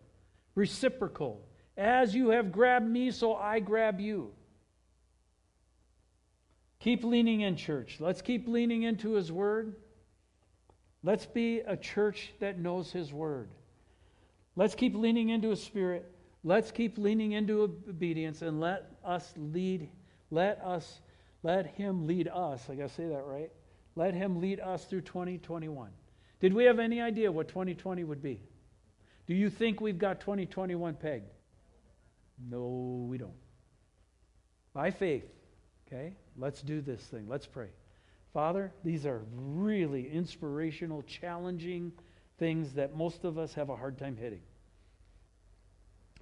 [0.56, 1.46] reciprocal.
[1.78, 4.32] As you have grabbed me, so I grab you.
[6.80, 7.98] Keep leaning in, church.
[8.00, 9.76] Let's keep leaning into his word.
[11.04, 13.50] Let's be a church that knows his word.
[14.56, 16.12] Let's keep leaning into his spirit.
[16.44, 19.90] Let's keep leaning into obedience and let us lead,
[20.30, 21.02] let us,
[21.42, 22.70] let him lead us.
[22.70, 23.52] I got to say that right.
[23.96, 25.90] Let him lead us through 2021.
[26.40, 28.42] Did we have any idea what 2020 would be?
[29.28, 31.30] Do you think we've got 2021 pegged?
[32.50, 33.32] No, we don't.
[34.74, 35.26] By faith,
[35.88, 36.14] okay?
[36.38, 37.28] Let's do this thing.
[37.30, 37.70] Let's pray.
[38.34, 41.92] Father, these are really inspirational, challenging
[42.44, 44.42] things that most of us have a hard time hitting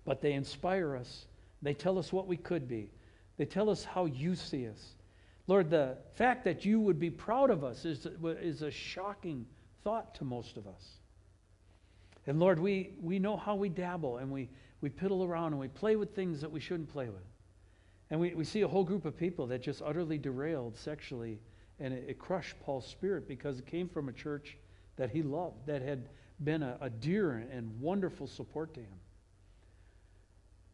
[0.05, 1.25] but they inspire us.
[1.61, 2.91] They tell us what we could be.
[3.37, 4.95] They tell us how you see us.
[5.47, 9.45] Lord, the fact that you would be proud of us is, is a shocking
[9.83, 10.97] thought to most of us.
[12.27, 14.49] And Lord, we, we know how we dabble and we,
[14.81, 17.25] we piddle around and we play with things that we shouldn't play with.
[18.09, 21.39] And we, we see a whole group of people that just utterly derailed sexually,
[21.79, 24.57] and it, it crushed Paul's spirit because it came from a church
[25.01, 26.09] that he loved, that had
[26.43, 28.99] been a, a dear and wonderful support to him.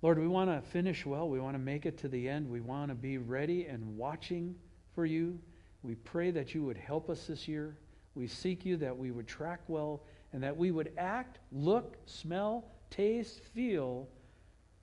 [0.01, 1.29] Lord, we want to finish well.
[1.29, 2.49] We want to make it to the end.
[2.49, 4.53] We want to be ready and watching
[4.93, 5.39] for you.
[5.81, 7.77] We pray that you would help us this year.
[8.15, 10.01] We seek you that we would track well
[10.33, 14.09] and that we would act, look, smell, taste, feel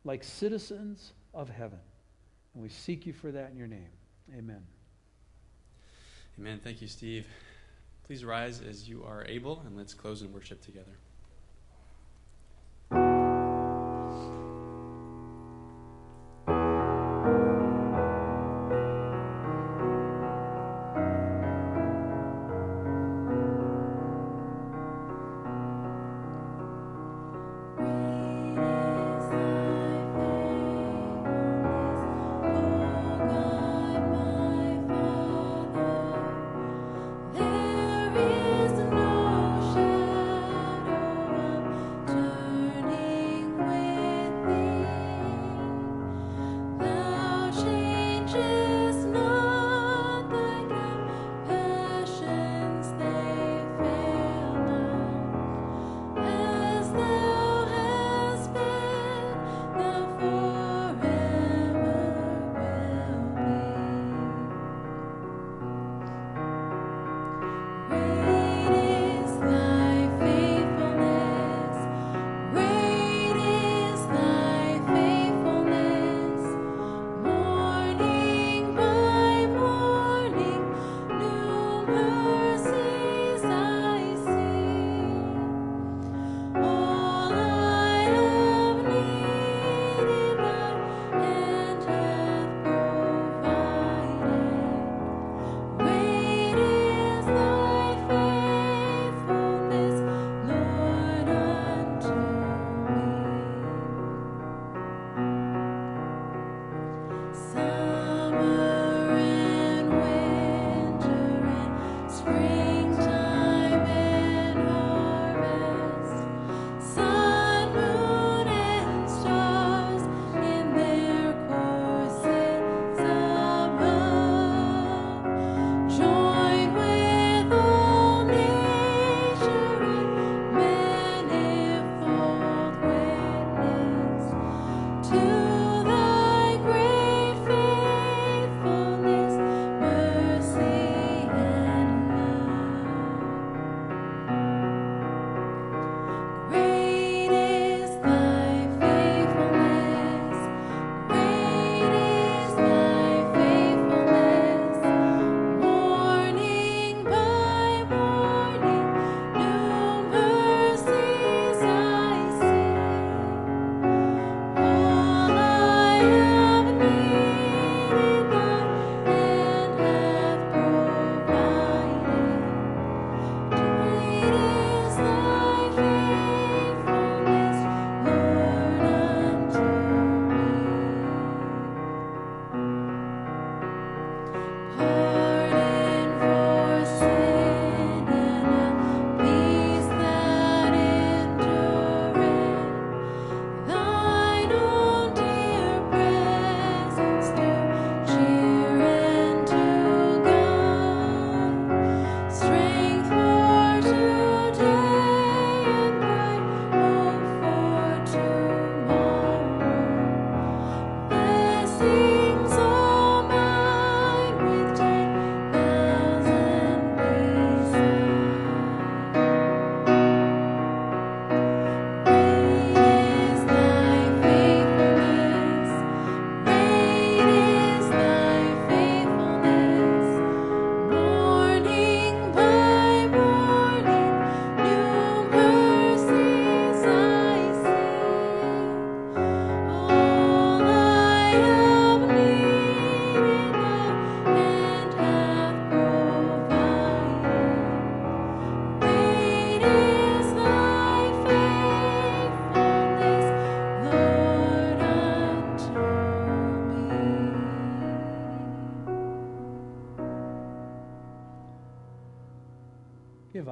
[0.05, 1.81] like citizens of heaven.
[2.55, 3.91] And we seek you for that in your name.
[4.35, 4.63] Amen.
[6.39, 6.63] Amen.
[6.65, 7.27] Thank you, Steve.
[8.07, 10.99] Please rise as you are able and let's close in worship together.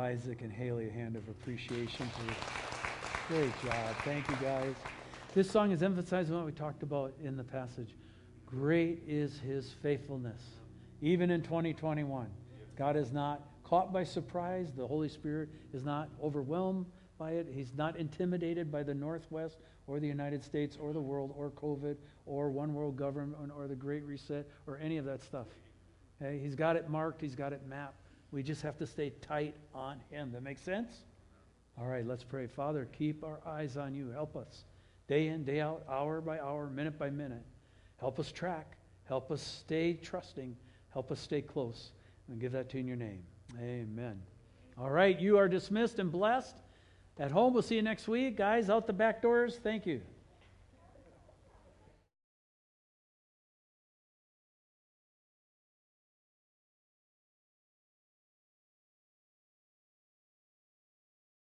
[0.03, 2.09] Isaac and Haley a hand of appreciation.
[2.09, 3.97] For Great job.
[4.05, 4.75] Thank you, guys.
[5.33, 7.95] This song is emphasizing what we talked about in the passage.
[8.45, 10.43] Great is his faithfulness,
[11.03, 12.27] even in 2021.
[12.77, 14.73] God is not caught by surprise.
[14.77, 16.87] The Holy Spirit is not overwhelmed
[17.17, 17.47] by it.
[17.49, 21.95] He's not intimidated by the Northwest or the United States or the world or COVID
[22.27, 25.47] or one world government or the Great Reset or any of that stuff.
[26.21, 28.02] He's got it marked, he's got it mapped.
[28.33, 30.33] We just have to stay tight on him.
[30.33, 31.05] That makes sense?
[31.79, 32.47] All right, let's pray.
[32.47, 34.11] Father, keep our eyes on you.
[34.11, 34.65] Help us
[35.07, 37.45] day in, day out, hour by hour, minute by minute.
[37.99, 38.77] Help us track.
[39.05, 40.57] Help us stay trusting.
[40.91, 41.93] Help us stay close.
[42.29, 43.23] And give that to in your name.
[43.61, 44.21] Amen.
[44.79, 46.57] All right, you are dismissed and blessed.
[47.19, 48.39] At home, we'll see you next week.
[48.39, 50.01] Guys, out the back doors, thank you.